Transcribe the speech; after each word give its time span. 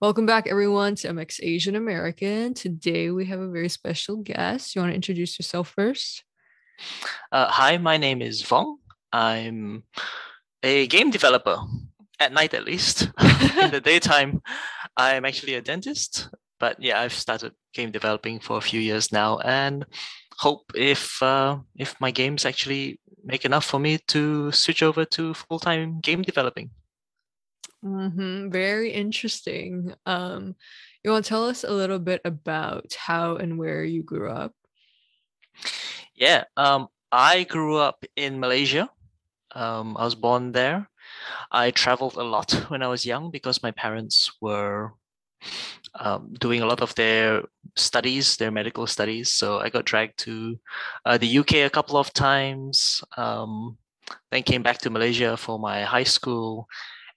Welcome 0.00 0.26
back, 0.26 0.46
everyone, 0.46 0.94
to 0.94 1.08
MX 1.08 1.40
Asian 1.42 1.74
American. 1.74 2.54
Today 2.54 3.10
we 3.10 3.26
have 3.26 3.40
a 3.40 3.48
very 3.48 3.68
special 3.68 4.18
guest. 4.18 4.76
You 4.76 4.80
want 4.80 4.92
to 4.92 4.94
introduce 4.94 5.40
yourself 5.40 5.70
first? 5.70 6.22
Uh, 7.32 7.48
hi, 7.48 7.78
my 7.78 7.96
name 7.96 8.22
is 8.22 8.40
Vong. 8.44 8.76
I'm 9.12 9.82
a 10.62 10.86
game 10.86 11.10
developer 11.10 11.58
at 12.20 12.32
night, 12.32 12.54
at 12.54 12.64
least. 12.64 13.10
In 13.60 13.72
the 13.72 13.80
daytime, 13.82 14.40
I'm 14.96 15.24
actually 15.24 15.54
a 15.54 15.62
dentist. 15.62 16.28
But 16.60 16.80
yeah, 16.80 17.00
I've 17.00 17.12
started 17.12 17.54
game 17.74 17.90
developing 17.90 18.38
for 18.38 18.56
a 18.56 18.60
few 18.60 18.78
years 18.78 19.10
now, 19.10 19.38
and 19.38 19.84
hope 20.38 20.70
if 20.76 21.20
uh, 21.24 21.58
if 21.74 22.00
my 22.00 22.12
games 22.12 22.46
actually 22.46 23.00
make 23.24 23.44
enough 23.44 23.64
for 23.64 23.80
me 23.80 23.98
to 24.14 24.52
switch 24.52 24.84
over 24.84 25.04
to 25.06 25.34
full 25.34 25.58
time 25.58 25.98
game 25.98 26.22
developing. 26.22 26.70
Mm-hmm. 27.84 28.50
Very 28.50 28.92
interesting. 28.92 29.94
Um, 30.06 30.56
you 31.04 31.10
want 31.10 31.24
to 31.24 31.28
tell 31.28 31.48
us 31.48 31.64
a 31.64 31.70
little 31.70 31.98
bit 31.98 32.20
about 32.24 32.94
how 32.94 33.36
and 33.36 33.58
where 33.58 33.84
you 33.84 34.02
grew 34.02 34.30
up? 34.30 34.52
Yeah, 36.14 36.44
um, 36.56 36.88
I 37.12 37.44
grew 37.44 37.76
up 37.78 38.04
in 38.16 38.40
Malaysia. 38.40 38.90
Um, 39.54 39.96
I 39.96 40.04
was 40.04 40.14
born 40.14 40.52
there. 40.52 40.90
I 41.50 41.70
traveled 41.70 42.16
a 42.16 42.22
lot 42.22 42.52
when 42.68 42.82
I 42.82 42.88
was 42.88 43.06
young 43.06 43.30
because 43.30 43.62
my 43.62 43.70
parents 43.70 44.30
were 44.40 44.92
um, 45.94 46.34
doing 46.40 46.62
a 46.62 46.66
lot 46.66 46.80
of 46.82 46.94
their 46.96 47.42
studies, 47.76 48.36
their 48.36 48.50
medical 48.50 48.86
studies. 48.86 49.30
So 49.30 49.58
I 49.58 49.70
got 49.70 49.84
dragged 49.84 50.18
to 50.20 50.58
uh, 51.04 51.18
the 51.18 51.38
UK 51.38 51.54
a 51.66 51.70
couple 51.70 51.96
of 51.96 52.12
times. 52.12 53.02
Um, 53.16 53.78
then 54.30 54.42
came 54.42 54.62
back 54.62 54.78
to 54.78 54.90
Malaysia 54.90 55.36
for 55.36 55.58
my 55.58 55.82
high 55.82 56.04
school. 56.04 56.68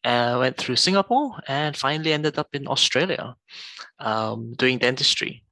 And 0.04 0.40
went 0.40 0.58
through 0.58 0.78
Singapore 0.78 1.40
and 1.48 1.78
finally 1.78 2.12
ended 2.12 2.40
up 2.40 2.50
in 2.54 2.68
Australia 2.68 3.36
um, 4.00 4.54
doing 4.54 4.80
dentistry. 4.80 5.44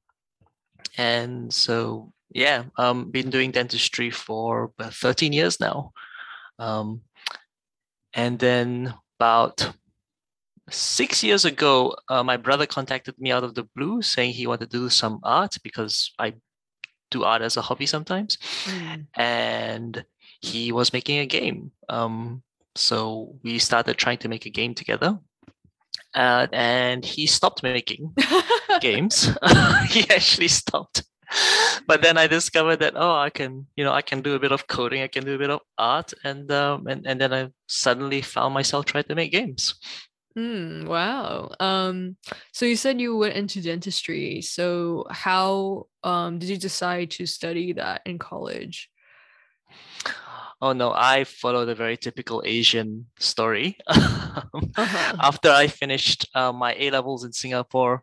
And 0.98 1.52
so, 1.54 2.12
yeah, 2.30 2.64
um, 2.76 3.10
been 3.10 3.30
doing 3.30 3.52
dentistry 3.52 4.10
for 4.10 4.72
13 4.80 5.32
years 5.32 5.60
now. 5.60 5.92
Um, 6.58 7.02
and 8.12 8.38
then 8.38 8.94
about 9.18 9.72
six 10.68 11.22
years 11.22 11.44
ago, 11.44 11.96
uh, 12.08 12.22
my 12.22 12.36
brother 12.36 12.66
contacted 12.66 13.18
me 13.18 13.30
out 13.30 13.44
of 13.44 13.54
the 13.54 13.68
blue 13.76 14.02
saying 14.02 14.32
he 14.32 14.46
wanted 14.46 14.70
to 14.70 14.78
do 14.78 14.88
some 14.88 15.20
art 15.22 15.56
because 15.62 16.12
I 16.18 16.34
do 17.10 17.24
art 17.24 17.42
as 17.42 17.56
a 17.56 17.62
hobby 17.62 17.86
sometimes. 17.86 18.38
Mm. 18.64 19.06
And 19.14 20.04
he 20.40 20.72
was 20.72 20.92
making 20.92 21.18
a 21.18 21.26
game. 21.26 21.72
Um, 21.88 22.42
so 22.80 23.36
we 23.42 23.58
started 23.58 23.96
trying 23.96 24.18
to 24.18 24.28
make 24.28 24.46
a 24.46 24.50
game 24.50 24.74
together. 24.74 25.18
Uh, 26.14 26.46
and 26.52 27.04
he 27.04 27.26
stopped 27.26 27.62
making 27.62 28.14
games. 28.80 29.30
he 29.88 30.08
actually 30.10 30.48
stopped. 30.48 31.04
But 31.86 32.02
then 32.02 32.18
I 32.18 32.26
discovered 32.26 32.80
that 32.80 32.94
oh, 32.96 33.14
I 33.14 33.30
can 33.30 33.66
you 33.76 33.84
know 33.84 33.92
I 33.92 34.02
can 34.02 34.20
do 34.20 34.34
a 34.34 34.40
bit 34.40 34.52
of 34.52 34.66
coding, 34.66 35.02
I 35.02 35.06
can 35.06 35.24
do 35.24 35.36
a 35.36 35.38
bit 35.38 35.50
of 35.50 35.60
art, 35.78 36.12
and 36.24 36.50
um, 36.50 36.88
and 36.88 37.06
and 37.06 37.20
then 37.20 37.32
I 37.32 37.48
suddenly 37.68 38.20
found 38.20 38.54
myself 38.54 38.86
trying 38.86 39.04
to 39.04 39.14
make 39.14 39.30
games. 39.30 39.74
Mm, 40.36 40.86
wow. 40.86 41.50
Um, 41.58 42.16
so 42.52 42.64
you 42.64 42.76
said 42.76 43.00
you 43.00 43.16
went 43.16 43.34
into 43.34 43.60
dentistry. 43.60 44.42
So 44.42 45.06
how 45.10 45.86
um, 46.04 46.38
did 46.38 46.48
you 46.48 46.56
decide 46.56 47.10
to 47.12 47.26
study 47.26 47.72
that 47.74 48.02
in 48.06 48.18
college? 48.18 48.90
Oh 50.62 50.72
no, 50.72 50.92
I 50.94 51.24
followed 51.24 51.68
a 51.68 51.74
very 51.74 51.96
typical 51.96 52.42
Asian 52.44 53.06
story. 53.18 53.78
uh-huh. 53.86 55.16
After 55.20 55.50
I 55.50 55.66
finished 55.68 56.28
uh, 56.34 56.52
my 56.52 56.74
A 56.78 56.90
levels 56.90 57.24
in 57.24 57.32
Singapore, 57.32 58.02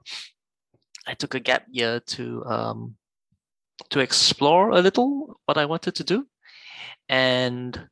I 1.06 1.14
took 1.14 1.36
a 1.36 1.40
gap 1.40 1.66
year 1.70 2.00
to 2.00 2.46
um, 2.46 2.96
to 3.90 4.00
explore 4.00 4.72
a 4.72 4.82
little 4.82 5.40
what 5.46 5.58
I 5.58 5.66
wanted 5.66 5.96
to 5.96 6.04
do, 6.04 6.28
and 7.08 7.88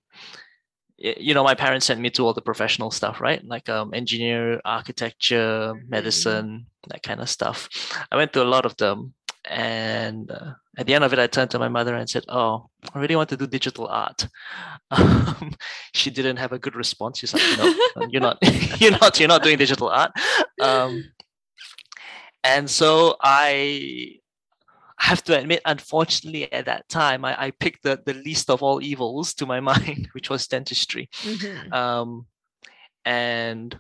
you 0.98 1.34
know, 1.34 1.44
my 1.44 1.56
parents 1.56 1.86
sent 1.86 2.00
me 2.00 2.10
to 2.12 2.26
all 2.26 2.34
the 2.34 2.42
professional 2.42 2.90
stuff, 2.90 3.20
right? 3.20 3.44
Like 3.46 3.68
um, 3.70 3.94
engineer, 3.94 4.62
architecture, 4.64 5.74
mm-hmm. 5.76 5.90
medicine, 5.90 6.68
that 6.88 7.04
kind 7.04 7.20
of 7.20 7.30
stuff. 7.30 7.70
I 8.12 8.16
went 8.16 8.34
to 8.34 8.44
a 8.44 8.48
lot 8.48 8.66
of 8.66 8.78
them. 8.78 9.14
And 9.48 10.32
uh, 10.32 10.54
at 10.78 10.88
the 10.88 10.94
end 10.94 11.04
of 11.04 11.14
it, 11.14 11.20
I 11.20 11.28
turned 11.28 11.52
to 11.52 11.60
my 11.60 11.68
mother 11.68 11.96
and 11.96 12.10
said, 12.10 12.24
Oh, 12.28 12.70
I 12.94 13.00
really 13.00 13.16
want 13.16 13.30
to 13.30 13.38
do 13.38 13.48
digital 13.48 13.88
art. 13.88 14.28
Um, 14.92 15.56
she 15.94 16.12
didn't 16.12 16.38
have 16.38 16.52
a 16.52 16.60
good 16.60 16.76
response. 16.76 17.18
She's 17.18 17.34
like, 17.34 17.58
No, 17.58 18.08
you're 18.10 18.22
not, 18.22 18.38
you're 18.80 18.92
not, 18.92 19.20
you're 19.20 19.28
not 19.28 19.42
doing 19.42 19.58
digital 19.58 19.90
art. 19.90 20.12
Um, 20.62 21.04
and 22.44 22.70
so 22.70 23.16
I 23.22 24.20
have 25.00 25.24
to 25.24 25.38
admit, 25.38 25.62
unfortunately, 25.66 26.52
at 26.54 26.66
that 26.66 26.88
time, 26.88 27.26
I, 27.26 27.46
I 27.46 27.52
picked 27.52 27.84
the, 27.84 28.00
the 28.06 28.14
least 28.14 28.50
of 28.50 28.62
all 28.64 28.82
evils 28.82 29.34
to 29.36 29.46
my 29.46 29.60
mind, 29.72 30.10
which 30.14 30.30
was 30.30 30.48
dentistry. 30.48 31.10
Mm-hmm. 31.24 31.74
Um, 31.74 32.28
and 33.04 33.78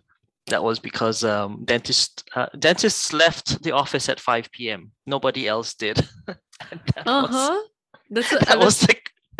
that 0.47 0.63
was 0.63 0.79
because 0.79 1.23
um, 1.23 1.61
dentist 1.65 2.29
uh, 2.35 2.47
dentists 2.59 3.13
left 3.13 3.63
the 3.63 3.71
office 3.71 4.09
at 4.09 4.19
5 4.19 4.51
p.m. 4.51 4.91
Nobody 5.05 5.47
else 5.47 5.73
did. 5.73 6.07
uh 6.27 7.27
huh. 7.27 7.61
That's 8.09 8.31
a, 8.31 8.37
that 8.45 8.59
was 8.59 8.87
like. 8.87 9.09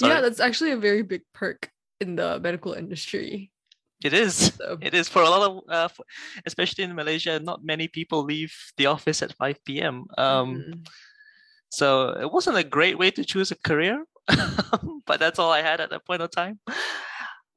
yeah, 0.00 0.20
that's 0.20 0.40
actually 0.40 0.72
a 0.72 0.76
very 0.76 1.02
big 1.02 1.22
perk 1.34 1.70
in 2.00 2.16
the 2.16 2.40
medical 2.40 2.72
industry. 2.72 3.50
It 4.02 4.12
is. 4.12 4.52
So. 4.58 4.78
It 4.80 4.94
is 4.94 5.08
for 5.08 5.22
a 5.22 5.28
lot 5.28 5.48
of, 5.48 5.60
uh, 5.68 5.88
for, 5.88 6.04
especially 6.44 6.84
in 6.84 6.94
Malaysia. 6.94 7.38
Not 7.38 7.64
many 7.64 7.86
people 7.86 8.24
leave 8.24 8.52
the 8.76 8.86
office 8.86 9.22
at 9.22 9.36
five 9.36 9.62
p.m. 9.64 10.06
Um, 10.18 10.56
mm. 10.56 10.88
So 11.70 12.10
it 12.20 12.30
wasn't 12.30 12.58
a 12.58 12.64
great 12.64 12.98
way 12.98 13.10
to 13.12 13.24
choose 13.24 13.50
a 13.50 13.56
career, 13.56 14.04
but 15.06 15.20
that's 15.20 15.38
all 15.38 15.50
I 15.50 15.62
had 15.62 15.80
at 15.80 15.90
that 15.90 16.04
point 16.04 16.20
of 16.20 16.30
time. 16.30 16.58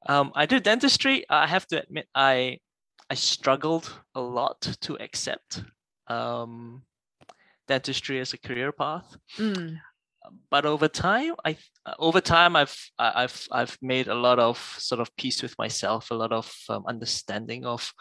Um, 0.07 0.31
I 0.35 0.45
do 0.45 0.59
dentistry. 0.59 1.25
I 1.29 1.47
have 1.47 1.67
to 1.67 1.81
admit, 1.81 2.07
I 2.13 2.59
I 3.09 3.15
struggled 3.15 3.91
a 4.15 4.21
lot 4.21 4.61
to 4.81 4.97
accept 4.97 5.63
um, 6.07 6.83
dentistry 7.67 8.19
as 8.19 8.33
a 8.33 8.37
career 8.37 8.71
path. 8.71 9.15
Mm 9.37 9.77
but 10.49 10.65
over 10.65 10.87
time 10.87 11.33
i 11.45 11.57
over 11.99 12.21
time 12.21 12.55
i've 12.55 12.75
i've 12.99 13.47
i've 13.51 13.77
made 13.81 14.07
a 14.07 14.15
lot 14.15 14.39
of 14.39 14.57
sort 14.77 15.01
of 15.01 15.15
peace 15.17 15.41
with 15.41 15.57
myself 15.57 16.11
a 16.11 16.15
lot 16.15 16.31
of 16.31 16.51
um, 16.69 16.83
understanding 16.87 17.65
of 17.65 17.93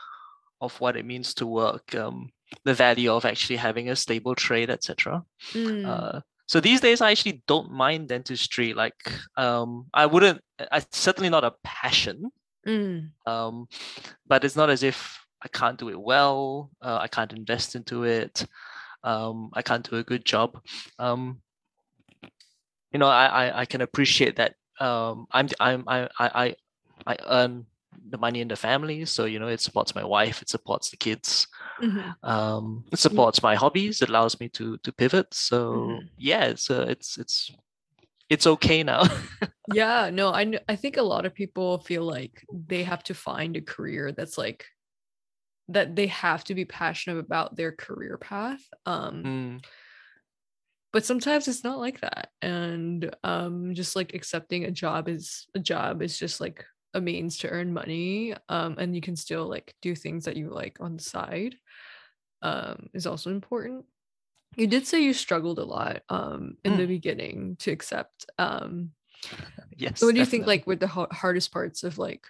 of 0.61 0.79
what 0.81 0.97
it 0.97 1.05
means 1.05 1.35
to 1.35 1.47
work 1.47 1.95
um, 1.95 2.31
the 2.65 2.75
value 2.75 3.13
of 3.13 3.25
actually 3.25 3.57
having 3.57 3.89
a 3.91 3.97
stable 3.97 4.35
trade 4.35 4.71
etc 4.71 5.23
mm. 5.53 5.87
uh, 5.87 6.21
so 6.47 6.61
these 6.61 6.81
days 6.81 7.01
i 7.01 7.11
actually 7.11 7.43
don't 7.47 7.71
mind 7.71 8.09
dentistry 8.09 8.75
like 8.75 9.13
um, 9.37 9.87
i 9.95 10.07
wouldn't 10.07 10.41
it's 10.73 10.99
certainly 10.99 11.31
not 11.31 11.45
a 11.45 11.55
passion 11.63 12.31
mm. 12.67 13.09
um, 13.27 13.67
but 14.27 14.45
it's 14.45 14.57
not 14.57 14.71
as 14.71 14.83
if 14.83 15.19
i 15.43 15.49
can't 15.49 15.79
do 15.79 15.89
it 15.89 16.01
well 16.01 16.71
uh, 16.83 16.99
i 17.01 17.09
can't 17.09 17.33
invest 17.33 17.75
into 17.75 18.05
it 18.05 18.47
um, 19.03 19.51
i 19.55 19.63
can't 19.63 19.89
do 19.89 19.97
a 19.97 20.05
good 20.05 20.25
job 20.25 20.59
um, 20.99 21.41
you 22.95 23.01
know, 23.01 23.09
I 23.09 23.27
I, 23.27 23.61
I 23.61 23.65
can 23.67 23.83
appreciate 23.83 24.37
that. 24.37 24.55
Um, 24.81 25.27
I'm 25.33 25.49
I'm 25.61 25.85
I 25.89 26.09
I 26.19 26.55
I 27.07 27.17
earn 27.29 27.67
the 28.09 28.19
money 28.19 28.41
in 28.41 28.49
the 28.49 28.57
family, 28.57 29.05
so 29.05 29.25
you 29.25 29.39
know, 29.39 29.49
it 29.49 29.61
supports 29.61 29.95
my 29.95 30.05
wife, 30.05 30.43
it 30.43 30.49
supports 30.49 30.91
the 30.91 30.97
kids, 30.97 31.47
mm-hmm. 31.83 32.11
um, 32.23 32.85
it 32.93 32.99
supports 32.99 33.43
my 33.43 33.55
hobbies, 33.55 34.03
it 34.03 34.09
allows 34.09 34.39
me 34.41 34.49
to 34.51 34.79
to 34.79 34.93
pivot. 34.93 35.33
So 35.33 35.73
mm-hmm. 35.73 36.07
yeah, 36.19 36.45
it's 36.45 36.71
uh, 36.71 36.87
it's 36.89 37.19
it's 37.19 37.51
it's 38.29 38.47
okay 38.47 38.83
now. 38.83 39.05
yeah, 39.73 40.11
no, 40.11 40.33
I 40.33 40.59
I 40.69 40.77
think 40.77 40.97
a 40.97 41.03
lot 41.03 41.27
of 41.27 41.35
people 41.35 41.79
feel 41.79 42.03
like 42.03 42.45
they 42.53 42.85
have 42.85 43.03
to 43.05 43.15
find 43.15 43.57
a 43.57 43.61
career 43.61 44.13
that's 44.13 44.39
like 44.39 44.65
that 45.69 45.97
they 45.97 46.09
have 46.09 46.45
to 46.45 46.55
be 46.55 46.65
passionate 46.65 47.19
about 47.19 47.57
their 47.57 47.73
career 47.73 48.19
path. 48.19 48.63
Um, 48.87 49.23
mm 49.25 49.65
but 50.95 51.05
sometimes 51.05 51.49
it's 51.49 51.65
not 51.65 51.81
like 51.81 52.01
that 52.01 52.29
and 52.41 53.15
um 53.25 53.75
just 53.75 53.97
like 53.97 54.15
accepting 54.15 54.65
a 54.65 54.71
job 54.71 55.09
is 55.09 55.49
a 55.57 55.59
job 55.59 56.01
is 56.01 56.17
just 56.17 56.41
like 56.41 56.65
a 56.95 57.01
means 57.01 57.39
to 57.39 57.49
earn 57.49 57.73
money 57.73 58.35
um 58.49 58.77
and 58.79 58.95
you 58.95 59.01
can 59.01 59.17
still 59.17 59.47
like 59.49 59.75
do 59.83 59.95
things 59.95 60.25
that 60.25 60.37
you 60.37 60.49
like 60.49 60.79
on 60.81 60.97
the 60.97 61.03
side 61.03 61.57
um 62.43 62.89
is 62.95 63.07
also 63.07 63.31
important. 63.31 63.85
You 64.57 64.69
did 64.69 64.87
say 64.87 65.03
you 65.03 65.13
struggled 65.13 65.59
a 65.59 65.65
lot 65.65 66.03
um 66.09 66.57
in 66.65 66.75
mm. 66.75 66.77
the 66.79 66.87
beginning 66.87 67.57
to 67.61 67.73
accept 67.73 68.27
um 68.39 68.91
yes 69.77 70.01
so 70.01 70.07
what 70.07 70.15
do 70.15 70.21
you 70.21 70.27
think 70.27 70.47
like 70.47 70.67
were 70.67 70.77
the 70.77 70.87
hardest 70.87 71.53
parts 71.53 71.83
of 71.83 71.99
like 71.99 72.27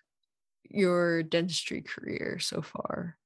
your 0.71 1.23
dentistry 1.23 1.83
career 1.83 2.39
so 2.41 2.63
far? 2.63 3.17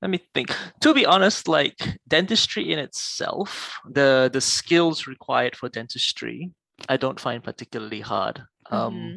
Let 0.00 0.10
me 0.10 0.20
think. 0.32 0.54
To 0.80 0.94
be 0.94 1.04
honest 1.04 1.48
like 1.48 1.76
dentistry 2.06 2.72
in 2.72 2.78
itself 2.78 3.78
the 3.90 4.30
the 4.32 4.40
skills 4.40 5.06
required 5.06 5.56
for 5.56 5.68
dentistry 5.68 6.50
i 6.88 6.96
don't 6.96 7.20
find 7.20 7.42
particularly 7.42 8.00
hard 8.00 8.42
um, 8.70 8.94
mm-hmm. 8.94 9.16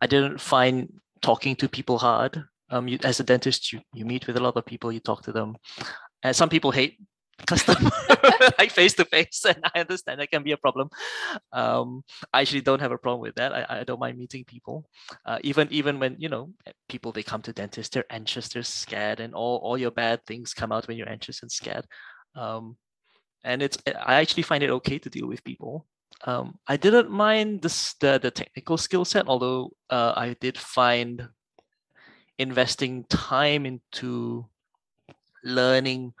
i 0.00 0.06
didn't 0.06 0.40
find 0.40 0.92
talking 1.22 1.56
to 1.56 1.68
people 1.68 1.98
hard. 1.98 2.44
Um, 2.70 2.88
you, 2.88 2.98
as 3.04 3.20
a 3.20 3.24
dentist, 3.24 3.72
you, 3.72 3.80
you 3.92 4.04
meet 4.04 4.26
with 4.26 4.36
a 4.36 4.42
lot 4.42 4.56
of 4.56 4.64
people, 4.66 4.92
you 4.92 5.00
talk 5.00 5.22
to 5.22 5.32
them, 5.32 5.56
and 6.22 6.34
some 6.34 6.48
people 6.48 6.70
hate 6.70 6.98
customer 7.46 7.90
like 8.58 8.70
face 8.70 8.94
to 8.94 9.04
face 9.04 9.44
and 9.44 9.62
i 9.74 9.80
understand 9.80 10.18
that 10.18 10.30
can 10.30 10.42
be 10.42 10.52
a 10.52 10.56
problem. 10.56 10.88
Um 11.52 12.02
i 12.32 12.40
actually 12.40 12.62
don't 12.62 12.80
have 12.80 12.92
a 12.92 13.02
problem 13.04 13.20
with 13.20 13.34
that. 13.34 13.52
I, 13.52 13.80
I 13.80 13.84
don't 13.84 14.00
mind 14.00 14.16
meeting 14.16 14.44
people. 14.46 14.88
Uh, 15.26 15.38
even 15.42 15.68
even 15.70 16.00
when 16.00 16.16
you 16.18 16.30
know 16.30 16.44
people 16.88 17.12
they 17.12 17.22
come 17.22 17.42
to 17.42 17.52
dentists 17.52 17.92
they're 17.92 18.10
anxious 18.10 18.48
they're 18.48 18.62
scared 18.62 19.20
and 19.20 19.34
all 19.34 19.58
all 19.58 19.76
your 19.76 19.90
bad 19.90 20.24
things 20.24 20.54
come 20.54 20.72
out 20.72 20.88
when 20.88 20.96
you're 20.96 21.14
anxious 21.16 21.42
and 21.42 21.52
scared. 21.52 21.86
Um 22.34 22.78
and 23.44 23.62
it's 23.62 23.76
i 24.12 24.14
actually 24.14 24.42
find 24.42 24.62
it 24.64 24.70
okay 24.70 24.98
to 24.98 25.10
deal 25.10 25.28
with 25.28 25.44
people 25.44 25.86
um 26.24 26.58
i 26.66 26.76
didn't 26.76 27.10
mind 27.10 27.62
this 27.62 27.94
the, 28.00 28.18
the 28.18 28.30
technical 28.30 28.76
skill 28.76 29.04
set 29.04 29.28
although 29.28 29.70
uh, 29.90 30.12
i 30.16 30.34
did 30.40 30.56
find 30.58 31.28
investing 32.38 33.04
time 33.04 33.66
into 33.66 34.46
learning 35.44 36.12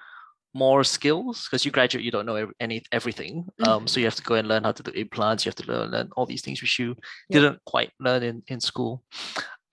more 0.54 0.82
skills 0.82 1.44
because 1.44 1.66
you 1.66 1.70
graduate 1.70 2.04
you 2.04 2.10
don't 2.10 2.24
know 2.24 2.50
any 2.60 2.82
everything 2.90 3.44
um, 3.66 3.80
mm-hmm. 3.80 3.86
so 3.86 4.00
you 4.00 4.06
have 4.06 4.14
to 4.14 4.22
go 4.22 4.36
and 4.36 4.48
learn 4.48 4.64
how 4.64 4.72
to 4.72 4.82
do 4.82 4.90
implants 4.92 5.44
you 5.44 5.50
have 5.50 5.54
to 5.54 5.70
learn, 5.70 5.90
learn 5.90 6.08
all 6.16 6.24
these 6.24 6.40
things 6.40 6.62
which 6.62 6.78
you 6.78 6.96
yeah. 7.28 7.40
didn't 7.40 7.60
quite 7.66 7.90
learn 8.00 8.22
in, 8.22 8.42
in 8.48 8.58
school 8.58 9.02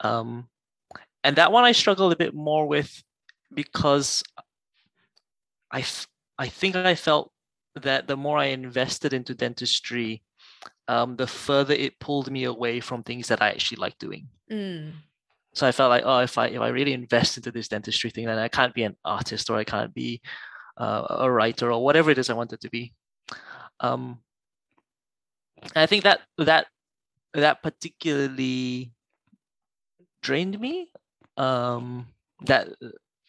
um, 0.02 0.50
and 1.24 1.38
that 1.38 1.52
one 1.52 1.64
i 1.64 1.72
struggled 1.72 2.12
a 2.12 2.18
bit 2.18 2.34
more 2.34 2.68
with 2.68 3.02
because 3.54 4.24
I, 5.72 5.86
I 6.38 6.48
think 6.50 6.76
i 6.76 6.96
felt 6.96 7.32
that 7.82 8.08
the 8.08 8.18
more 8.18 8.38
i 8.38 8.46
invested 8.46 9.14
into 9.14 9.34
dentistry 9.34 10.22
um, 10.88 11.16
the 11.16 11.28
further 11.28 11.74
it 11.74 12.00
pulled 12.00 12.30
me 12.30 12.44
away 12.44 12.80
from 12.80 13.04
things 13.04 13.28
that 13.28 13.42
i 13.42 13.50
actually 13.50 13.78
like 13.78 13.98
doing 14.00 14.28
mm. 14.52 14.92
so 15.54 15.66
i 15.66 15.72
felt 15.72 15.90
like 15.90 16.04
oh 16.06 16.20
if 16.20 16.38
i 16.38 16.48
if 16.48 16.60
i 16.60 16.68
really 16.68 16.94
invest 16.94 17.38
into 17.38 17.52
this 17.52 17.68
dentistry 17.68 18.10
thing 18.10 18.26
then 18.26 18.38
i 18.38 18.48
can't 18.48 18.74
be 18.74 18.84
an 18.84 18.96
artist 19.06 19.50
or 19.50 19.58
i 19.58 19.64
can't 19.64 19.94
be 19.94 20.22
uh, 20.78 21.06
a 21.10 21.32
writer 21.32 21.72
or 21.72 21.84
whatever 21.84 22.12
it 22.12 22.18
is 22.18 22.30
I 22.30 22.34
wanted 22.34 22.62
to 22.62 22.70
be. 22.70 22.94
Um, 23.80 24.20
I 25.76 25.86
think 25.86 26.04
that 26.04 26.22
that 26.38 26.68
that 27.34 27.64
particularly 27.64 28.92
drained 30.22 30.60
me. 30.60 30.90
Um, 31.38 32.08
that 32.46 32.70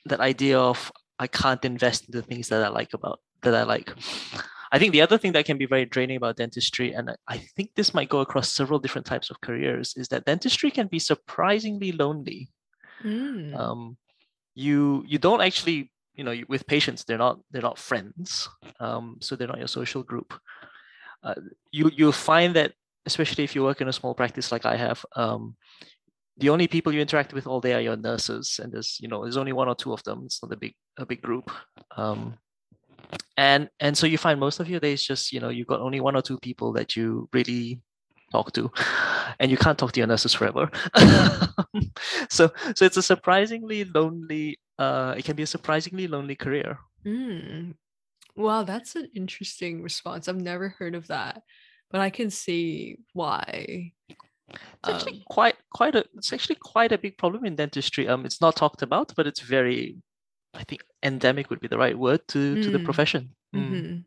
that 0.06 0.20
idea 0.20 0.58
of 0.58 0.92
I 1.18 1.26
can't 1.26 1.64
invest 1.64 2.06
into 2.06 2.22
things 2.22 2.48
that 2.48 2.64
I 2.64 2.68
like 2.68 2.92
about 2.92 3.20
that 3.44 3.54
I 3.54 3.62
like. 3.62 3.92
I 4.72 4.78
think 4.78 4.92
the 4.92 5.02
other 5.02 5.18
thing 5.18 5.32
that 5.32 5.44
can 5.44 5.56
be 5.56 5.66
very 5.66 5.84
draining 5.84 6.16
about 6.16 6.36
dentistry, 6.36 6.92
and 6.92 7.16
I 7.28 7.38
think 7.38 7.70
this 7.76 7.94
might 7.94 8.08
go 8.08 8.20
across 8.20 8.52
several 8.52 8.80
different 8.80 9.06
types 9.06 9.30
of 9.30 9.40
careers, 9.40 9.94
is 9.96 10.08
that 10.08 10.24
dentistry 10.24 10.70
can 10.70 10.88
be 10.88 10.98
surprisingly 10.98 11.92
lonely. 11.92 12.48
Mm. 13.04 13.56
Um, 13.56 13.96
you 14.54 15.04
you 15.06 15.18
don't 15.18 15.40
actually 15.40 15.90
you 16.14 16.24
know 16.24 16.34
with 16.48 16.66
patients 16.66 17.04
they're 17.04 17.18
not 17.18 17.40
they're 17.50 17.62
not 17.62 17.78
friends 17.78 18.48
um, 18.80 19.16
so 19.20 19.36
they're 19.36 19.48
not 19.48 19.58
your 19.58 19.68
social 19.68 20.02
group 20.02 20.32
uh, 21.22 21.34
you 21.70 21.90
you'll 21.94 22.12
find 22.12 22.54
that 22.54 22.72
especially 23.06 23.44
if 23.44 23.54
you 23.54 23.62
work 23.62 23.80
in 23.80 23.88
a 23.88 23.92
small 23.92 24.14
practice 24.14 24.52
like 24.52 24.64
i 24.64 24.76
have 24.76 25.04
um, 25.16 25.56
the 26.38 26.48
only 26.48 26.66
people 26.66 26.92
you 26.92 27.00
interact 27.00 27.32
with 27.32 27.46
all 27.46 27.60
day 27.60 27.74
are 27.74 27.80
your 27.80 27.96
nurses 27.96 28.60
and 28.62 28.72
there's 28.72 28.98
you 29.00 29.08
know 29.08 29.22
there's 29.22 29.36
only 29.36 29.52
one 29.52 29.68
or 29.68 29.74
two 29.74 29.92
of 29.92 30.02
them 30.04 30.22
it's 30.24 30.42
not 30.42 30.52
a 30.52 30.56
big 30.56 30.74
a 30.98 31.06
big 31.06 31.20
group 31.20 31.50
um, 31.96 32.38
and 33.36 33.68
and 33.80 33.96
so 33.96 34.06
you 34.06 34.18
find 34.18 34.38
most 34.38 34.60
of 34.60 34.68
your 34.68 34.80
days 34.80 35.02
just 35.02 35.32
you 35.32 35.40
know 35.40 35.48
you've 35.48 35.66
got 35.66 35.80
only 35.80 36.00
one 36.00 36.16
or 36.16 36.22
two 36.22 36.38
people 36.38 36.72
that 36.72 36.96
you 36.96 37.28
really 37.32 37.80
talk 38.32 38.52
to 38.52 38.70
and 39.40 39.50
you 39.50 39.56
can't 39.56 39.78
talk 39.78 39.92
to 39.92 40.00
your 40.00 40.06
nurses 40.06 40.34
forever 40.34 40.70
so 42.28 42.50
so 42.74 42.84
it's 42.84 42.96
a 42.96 43.02
surprisingly 43.02 43.84
lonely 43.84 44.58
uh, 44.78 45.14
it 45.16 45.24
can 45.24 45.36
be 45.36 45.42
a 45.42 45.46
surprisingly 45.46 46.06
lonely 46.06 46.34
career. 46.34 46.78
Mm. 47.06 47.74
Wow, 48.36 48.64
that's 48.64 48.96
an 48.96 49.08
interesting 49.14 49.82
response. 49.82 50.28
I've 50.28 50.40
never 50.40 50.70
heard 50.70 50.94
of 50.94 51.06
that, 51.08 51.42
but 51.90 52.00
I 52.00 52.10
can 52.10 52.30
see 52.30 52.98
why. 53.12 53.92
It's 54.08 54.88
actually 54.88 55.18
um, 55.18 55.22
quite 55.30 55.54
quite 55.72 55.94
a 55.94 56.04
it's 56.16 56.32
actually 56.32 56.56
quite 56.56 56.92
a 56.92 56.98
big 56.98 57.16
problem 57.16 57.44
in 57.44 57.56
dentistry. 57.56 58.08
Um, 58.08 58.26
it's 58.26 58.40
not 58.40 58.56
talked 58.56 58.82
about, 58.82 59.12
but 59.16 59.26
it's 59.26 59.40
very, 59.40 59.96
I 60.54 60.64
think 60.64 60.82
endemic 61.02 61.50
would 61.50 61.60
be 61.60 61.68
the 61.68 61.78
right 61.78 61.98
word 61.98 62.26
to 62.28 62.56
mm. 62.56 62.62
to 62.62 62.70
the 62.70 62.78
mm. 62.78 62.84
profession. 62.84 63.34
Mm. 63.54 63.70
Mm-hmm. 63.70 63.98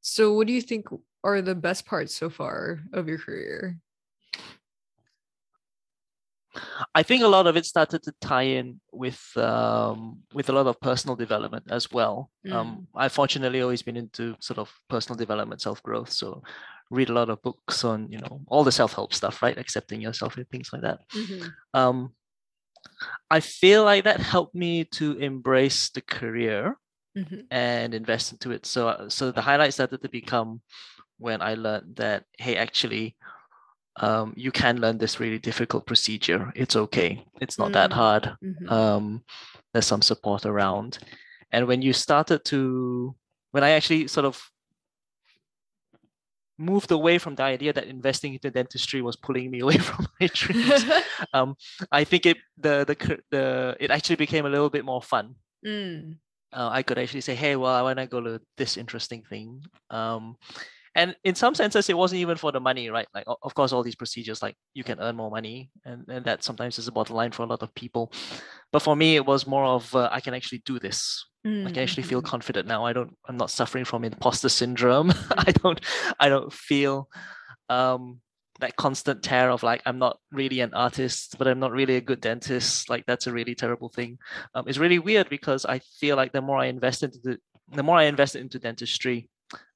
So, 0.00 0.32
what 0.32 0.46
do 0.46 0.52
you 0.52 0.62
think 0.62 0.86
are 1.24 1.42
the 1.42 1.54
best 1.54 1.86
parts 1.86 2.14
so 2.14 2.30
far 2.30 2.80
of 2.92 3.08
your 3.08 3.18
career? 3.18 3.76
I 6.94 7.02
think 7.02 7.22
a 7.22 7.28
lot 7.28 7.46
of 7.46 7.56
it 7.56 7.66
started 7.66 8.02
to 8.04 8.14
tie 8.20 8.58
in 8.58 8.80
with 8.92 9.20
um, 9.36 10.20
with 10.32 10.48
a 10.48 10.52
lot 10.52 10.66
of 10.66 10.80
personal 10.80 11.16
development 11.16 11.64
as 11.70 11.90
well. 11.90 12.30
Mm. 12.46 12.52
Um, 12.52 12.88
I've 12.94 13.12
fortunately 13.12 13.60
always 13.60 13.82
been 13.82 13.96
into 13.96 14.36
sort 14.40 14.58
of 14.58 14.72
personal 14.88 15.16
development, 15.16 15.60
self 15.60 15.82
growth. 15.82 16.10
So 16.10 16.42
read 16.90 17.10
a 17.10 17.12
lot 17.12 17.28
of 17.28 17.42
books 17.42 17.84
on 17.84 18.10
you 18.10 18.18
know 18.18 18.40
all 18.48 18.64
the 18.64 18.72
self 18.72 18.94
help 18.94 19.12
stuff, 19.14 19.42
right? 19.42 19.58
Accepting 19.58 20.00
yourself 20.00 20.36
and 20.36 20.48
things 20.48 20.70
like 20.72 20.82
that. 20.82 21.00
Mm-hmm. 21.10 21.48
Um, 21.74 22.12
I 23.30 23.40
feel 23.40 23.84
like 23.84 24.04
that 24.04 24.20
helped 24.20 24.54
me 24.54 24.84
to 24.84 25.12
embrace 25.18 25.90
the 25.90 26.00
career 26.00 26.76
mm-hmm. 27.16 27.40
and 27.50 27.94
invest 27.94 28.32
into 28.32 28.50
it. 28.50 28.66
So 28.66 29.06
so 29.08 29.30
the 29.30 29.42
highlight 29.42 29.74
started 29.74 30.02
to 30.02 30.08
become 30.08 30.62
when 31.18 31.42
I 31.42 31.54
learned 31.54 31.96
that 31.96 32.24
hey, 32.38 32.56
actually 32.56 33.16
um, 34.00 34.32
you 34.36 34.52
can 34.52 34.80
learn 34.80 34.98
this 34.98 35.20
really 35.20 35.38
difficult 35.38 35.86
procedure. 35.86 36.52
It's 36.54 36.76
okay. 36.76 37.24
It's 37.40 37.58
not 37.58 37.70
mm 37.70 37.74
that 37.74 37.92
hard. 37.92 38.36
Mm-hmm. 38.42 38.68
Um, 38.68 39.24
there's 39.72 39.86
some 39.86 40.02
support 40.02 40.46
around. 40.46 40.98
And 41.50 41.66
when 41.66 41.82
you 41.82 41.92
started 41.92 42.44
to, 42.46 43.14
when 43.50 43.64
I 43.64 43.70
actually 43.70 44.06
sort 44.08 44.26
of 44.26 44.40
moved 46.58 46.90
away 46.90 47.18
from 47.18 47.34
the 47.34 47.42
idea 47.42 47.72
that 47.72 47.86
investing 47.86 48.34
into 48.34 48.50
dentistry 48.50 49.00
was 49.00 49.16
pulling 49.16 49.50
me 49.50 49.60
away 49.64 49.78
from 49.78 50.06
my 50.20 50.28
dreams, 50.32 50.84
um, 51.32 51.54
I 51.90 52.04
think 52.04 52.26
it 52.26 52.36
the 52.56 52.84
the 52.84 53.18
the 53.30 53.76
it 53.80 53.90
actually 53.90 54.16
became 54.16 54.46
a 54.46 54.50
little 54.50 54.70
bit 54.70 54.84
more 54.84 55.02
fun. 55.02 55.34
Mm. 55.66 56.16
Uh, 56.50 56.70
I 56.72 56.82
could 56.82 56.98
actually 56.98 57.20
say, 57.20 57.34
hey, 57.34 57.56
well, 57.56 57.74
I 57.74 57.82
want 57.82 57.98
to 57.98 58.06
go 58.06 58.22
to 58.22 58.40
this 58.56 58.78
interesting 58.78 59.22
thing. 59.22 59.62
Um, 59.90 60.36
and 60.94 61.14
in 61.22 61.34
some 61.34 61.54
senses 61.54 61.88
it 61.88 61.96
wasn't 61.96 62.20
even 62.20 62.36
for 62.36 62.50
the 62.50 62.60
money 62.60 62.90
right 62.90 63.06
like 63.14 63.24
of 63.26 63.54
course 63.54 63.72
all 63.72 63.82
these 63.82 63.94
procedures 63.94 64.42
like 64.42 64.56
you 64.74 64.82
can 64.82 64.98
earn 65.00 65.16
more 65.16 65.30
money 65.30 65.70
and, 65.84 66.04
and 66.08 66.24
that 66.24 66.42
sometimes 66.42 66.78
is 66.78 66.88
a 66.88 66.92
bottom 66.92 67.14
line 67.14 67.30
for 67.30 67.42
a 67.42 67.46
lot 67.46 67.62
of 67.62 67.74
people 67.74 68.12
but 68.72 68.82
for 68.82 68.96
me 68.96 69.16
it 69.16 69.24
was 69.24 69.46
more 69.46 69.64
of 69.64 69.94
uh, 69.94 70.08
i 70.12 70.20
can 70.20 70.34
actually 70.34 70.62
do 70.64 70.78
this 70.78 71.24
mm-hmm. 71.48 71.66
i 71.66 71.70
can 71.70 71.82
actually 71.82 72.02
feel 72.02 72.20
mm-hmm. 72.20 72.30
confident 72.30 72.66
now 72.66 72.84
i 72.84 72.92
don't 72.92 73.16
i'm 73.28 73.36
not 73.36 73.50
suffering 73.50 73.84
from 73.84 74.04
imposter 74.04 74.48
syndrome 74.48 75.12
i 75.30 75.52
don't 75.52 75.80
i 76.20 76.28
don't 76.28 76.52
feel 76.52 77.08
um 77.68 78.20
that 78.60 78.76
constant 78.76 79.22
tear 79.22 79.50
of 79.50 79.62
like 79.62 79.80
i'm 79.86 79.98
not 79.98 80.18
really 80.32 80.60
an 80.60 80.74
artist 80.74 81.36
but 81.38 81.46
i'm 81.46 81.60
not 81.60 81.72
really 81.72 81.96
a 81.96 82.00
good 82.00 82.20
dentist 82.20 82.90
like 82.90 83.04
that's 83.06 83.26
a 83.26 83.32
really 83.32 83.54
terrible 83.54 83.88
thing 83.88 84.18
um, 84.54 84.64
it's 84.66 84.78
really 84.78 84.98
weird 84.98 85.28
because 85.28 85.64
i 85.64 85.78
feel 86.00 86.16
like 86.16 86.32
the 86.32 86.42
more 86.42 86.58
i 86.58 86.66
invest 86.66 87.02
into 87.02 87.18
the, 87.22 87.38
the 87.72 87.82
more 87.82 87.96
i 87.96 88.04
invest 88.04 88.34
into 88.34 88.58
dentistry 88.58 89.28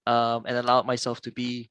um, 0.07 0.45
and 0.47 0.57
allowed 0.57 0.87
myself 0.87 1.21
to 1.21 1.31
be 1.31 1.71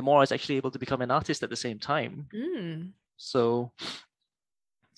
the 0.00 0.04
more 0.04 0.16
I 0.16 0.20
was 0.20 0.32
actually 0.32 0.56
able 0.56 0.70
to 0.70 0.78
become 0.78 1.02
an 1.02 1.10
artist 1.10 1.42
at 1.42 1.50
the 1.50 1.56
same 1.56 1.78
time. 1.78 2.26
Mm. 2.34 2.92
So 3.18 3.72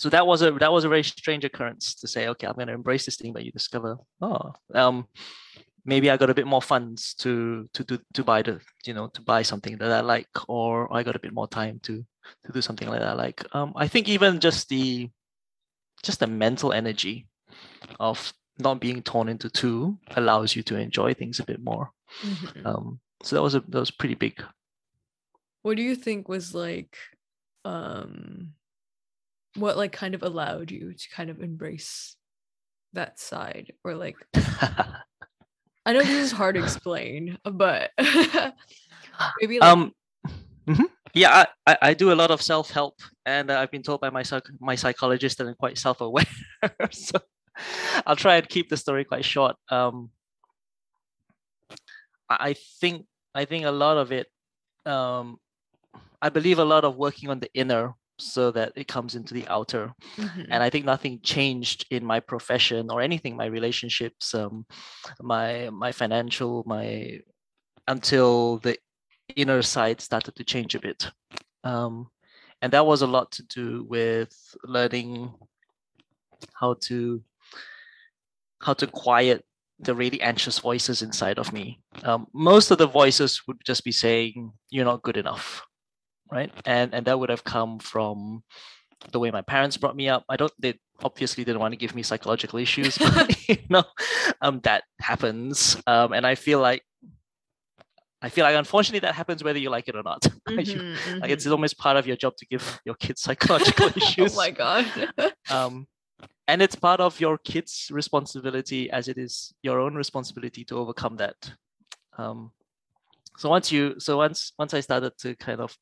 so 0.03 0.09
that 0.09 0.27
was 0.27 0.43
a 0.43 0.51
that 0.59 0.73
was 0.73 0.83
a 0.83 0.89
very 0.89 1.05
strange 1.05 1.45
occurrence 1.45 1.95
to 1.95 2.09
say, 2.09 2.27
okay, 2.27 2.49
I'm 2.49 2.57
gonna 2.59 2.75
embrace 2.75 3.05
this 3.05 3.15
thing, 3.15 3.33
but 3.33 3.45
you 3.45 3.53
discover, 3.53 3.99
oh, 4.21 4.53
um, 4.75 5.07
maybe 5.85 6.11
I 6.11 6.17
got 6.17 6.29
a 6.29 6.35
bit 6.35 6.49
more 6.49 6.61
funds 6.61 7.15
to 7.23 7.71
to 7.73 7.85
do 7.85 8.01
to 8.15 8.25
buy 8.25 8.43
the 8.43 8.59
you 8.85 8.95
know 8.95 9.07
to 9.15 9.23
buy 9.23 9.43
something 9.43 9.79
that 9.79 9.93
I 9.93 10.01
like, 10.01 10.27
or 10.49 10.93
I 10.93 11.05
got 11.05 11.15
a 11.15 11.21
bit 11.21 11.33
more 11.33 11.47
time 11.47 11.79
to 11.85 12.05
to 12.47 12.53
do 12.53 12.61
something 12.61 12.89
like 12.89 12.99
that. 12.99 13.11
I 13.11 13.13
like 13.13 13.45
um, 13.55 13.75
I 13.77 13.87
think 13.87 14.09
even 14.09 14.41
just 14.41 14.69
the 14.69 15.09
just 16.03 16.19
the 16.19 16.27
mental 16.27 16.73
energy 16.73 17.29
of 18.01 18.33
not 18.59 18.81
being 18.81 19.03
torn 19.03 19.29
into 19.29 19.49
two 19.51 19.97
allows 20.17 20.57
you 20.57 20.65
to 20.65 20.77
enjoy 20.77 21.15
things 21.15 21.39
a 21.39 21.45
bit 21.45 21.63
more. 21.63 21.93
Mm-hmm. 22.27 22.67
Um, 22.67 22.99
so 23.23 23.37
that 23.37 23.43
was 23.43 23.55
a 23.55 23.61
that 23.69 23.79
was 23.79 23.93
pretty 23.93 24.17
big. 24.17 24.43
What 25.63 25.77
do 25.77 25.83
you 25.85 25.95
think 25.95 26.29
was 26.29 26.57
like, 26.57 26.99
um, 27.65 28.55
what 29.57 29.77
like 29.77 29.93
kind 29.93 30.15
of 30.15 30.23
allowed 30.23 30.71
you 30.71 30.93
to 30.93 31.09
kind 31.11 31.31
of 31.31 31.41
embrace 31.41 32.17
that 32.93 33.19
side, 33.19 33.73
or 33.85 33.95
like, 33.95 34.17
I 34.35 35.93
know 35.93 36.01
this 36.01 36.11
is 36.11 36.33
hard 36.33 36.55
to 36.57 36.63
explain, 36.63 37.39
but 37.45 37.91
maybe 39.41 39.59
like. 39.59 39.63
Um, 39.63 39.93
mm-hmm. 40.67 40.85
Yeah, 41.15 41.45
I, 41.67 41.77
I 41.83 41.95
do 41.95 42.13
a 42.13 42.17
lot 42.17 42.31
of 42.31 42.41
self 42.41 42.71
help, 42.71 43.01
and 43.27 43.51
uh, 43.51 43.59
I've 43.59 43.71
been 43.71 43.83
told 43.83 44.01
by 44.01 44.11
my 44.11 44.23
psych- 44.23 44.49
my 44.61 44.75
psychologist 44.75 45.39
that 45.39 45.47
I'm 45.47 45.55
quite 45.55 45.77
self 45.77 46.01
aware. 46.01 46.25
so 46.91 47.19
I'll 48.07 48.17
try 48.17 48.37
and 48.37 48.49
keep 48.49 48.71
the 48.71 48.79
story 48.79 49.05
quite 49.05 49.25
short. 49.25 49.57
Um, 49.71 50.11
I 52.31 52.55
think 52.81 53.05
I 53.35 53.45
think 53.45 53.67
a 53.67 53.71
lot 53.71 53.99
of 53.99 54.11
it, 54.13 54.29
um, 54.87 55.39
I 56.23 56.31
believe 56.31 56.59
a 56.59 56.65
lot 56.65 56.85
of 56.85 56.97
working 56.97 57.29
on 57.29 57.41
the 57.41 57.51
inner 57.53 57.95
so 58.23 58.51
that 58.51 58.73
it 58.77 58.89
comes 58.89 59.15
into 59.15 59.35
the 59.35 59.47
outer. 59.49 59.93
Mm-hmm. 60.17 60.43
and 60.51 60.63
i 60.63 60.71
think 60.71 60.85
nothing 60.85 61.21
changed 61.23 61.87
in 61.91 62.05
my 62.05 62.21
profession 62.21 62.91
or 62.91 63.01
anything 63.01 63.37
my 63.37 63.47
relationships 63.47 64.35
um 64.35 64.67
my 65.21 65.71
my 65.71 65.93
financial 65.93 66.63
my 66.67 67.21
until 67.89 68.59
the 68.59 68.77
inner 69.37 69.63
side 69.63 70.01
started 70.01 70.35
to 70.37 70.45
change 70.45 70.75
a 70.75 70.81
bit. 70.81 71.11
Um 71.65 72.09
and 72.61 72.73
that 72.73 72.87
was 72.87 73.03
a 73.03 73.07
lot 73.07 73.31
to 73.33 73.43
do 73.45 73.85
with 73.89 74.33
learning 74.65 75.33
how 76.55 76.75
to 76.83 77.23
how 78.61 78.75
to 78.75 78.87
quiet 78.87 79.45
the 79.81 79.95
really 79.95 80.21
anxious 80.23 80.61
voices 80.61 81.03
inside 81.03 81.39
of 81.39 81.53
me. 81.53 81.81
Um, 82.05 82.29
most 82.33 82.71
of 82.71 82.79
the 82.79 82.87
voices 82.87 83.43
would 83.49 83.59
just 83.65 83.83
be 83.83 83.91
saying 83.91 84.53
you're 84.71 84.85
not 84.85 85.03
good 85.03 85.17
enough 85.17 85.67
right? 86.33 86.51
And 86.65 86.95
and 86.95 87.07
that 87.07 87.19
would 87.21 87.29
have 87.29 87.45
come 87.45 87.79
from 87.79 88.43
the 89.11 89.19
way 89.19 89.31
my 89.31 89.43
parents 89.43 89.77
brought 89.77 89.95
me 89.95 90.09
up. 90.09 90.25
I 90.29 90.37
don't 90.37 90.53
they 90.59 90.79
obviously 91.05 91.45
didn't 91.45 91.61
want 91.61 91.73
to 91.73 91.77
give 91.77 91.95
me 91.95 92.03
psychological 92.03 92.59
issues, 92.59 92.99
but 93.15 93.49
you 93.49 93.59
know, 93.69 93.85
um, 94.41 94.61
that 94.61 94.85
happens. 95.01 95.77
Um, 95.87 96.13
and 96.13 96.27
I 96.27 96.35
feel 96.35 96.61
like 96.61 96.83
I 98.23 98.29
feel 98.29 98.45
like 98.45 98.57
unfortunately 98.57 99.01
that 99.01 99.15
happens 99.15 99.45
whether 99.45 99.59
you 99.59 99.69
like 99.69 99.89
it 99.89 99.97
or 99.97 100.03
not. 100.03 100.23
Mm-hmm, 100.23 100.61
you, 100.71 100.77
mm-hmm. 100.77 101.19
Like 101.19 101.31
it's 101.31 101.45
mm-hmm. 101.45 101.53
almost 101.53 101.79
part 101.79 101.97
of 101.97 102.07
your 102.07 102.17
job 102.17 102.37
to 102.39 102.47
give 102.47 102.81
your 102.85 102.95
kids 102.95 103.21
psychological 103.27 103.91
issues. 103.95 104.33
oh 104.33 104.37
my 104.37 104.51
god. 104.51 104.87
um, 105.51 105.87
and 106.49 106.63
it's 106.63 106.75
part 106.75 107.01
of 107.01 107.21
your 107.21 107.39
kids' 107.39 107.89
responsibility 107.93 108.91
as 108.91 109.09
it 109.09 109.19
is 109.19 109.53
your 109.63 109.81
own 109.81 109.95
responsibility 109.95 110.65
to 110.65 110.77
overcome 110.77 111.17
that. 111.17 111.53
Um, 112.19 112.53
so 113.39 113.49
once 113.49 113.73
you 113.73 113.99
so 113.99 114.19
once 114.19 114.53
once 114.59 114.75
I 114.75 114.81
started 114.81 115.13
to 115.21 115.35
kind 115.37 115.61
of 115.61 115.77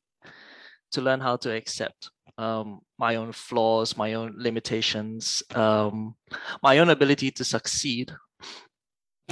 to 0.93 1.01
learn 1.01 1.21
how 1.21 1.37
to 1.37 1.55
accept 1.55 2.11
um, 2.39 2.81
my 2.99 3.17
own 3.17 3.33
flaws, 3.33 3.97
my 3.97 4.15
own 4.15 4.35
limitations, 4.39 5.43
um, 5.55 6.15
my 6.63 6.79
own 6.79 6.91
ability 6.91 7.31
to 7.33 7.45
succeed, 7.45 8.13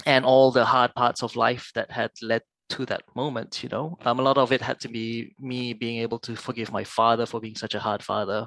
and 0.07 0.25
all 0.25 0.51
the 0.51 0.65
hard 0.65 0.95
parts 0.95 1.23
of 1.23 1.37
life 1.37 1.71
that 1.75 1.91
had 1.91 2.11
led 2.23 2.43
to 2.71 2.85
that 2.87 3.03
moment. 3.17 3.63
You 3.63 3.71
know, 3.71 3.97
um, 4.05 4.19
a 4.19 4.23
lot 4.23 4.37
of 4.37 4.53
it 4.53 4.61
had 4.61 4.79
to 4.81 4.89
be 4.89 5.35
me 5.41 5.73
being 5.73 5.99
able 6.03 6.19
to 6.21 6.37
forgive 6.37 6.71
my 6.71 6.85
father 6.85 7.25
for 7.25 7.41
being 7.41 7.57
such 7.57 7.75
a 7.75 7.81
hard 7.81 8.03
father, 8.03 8.47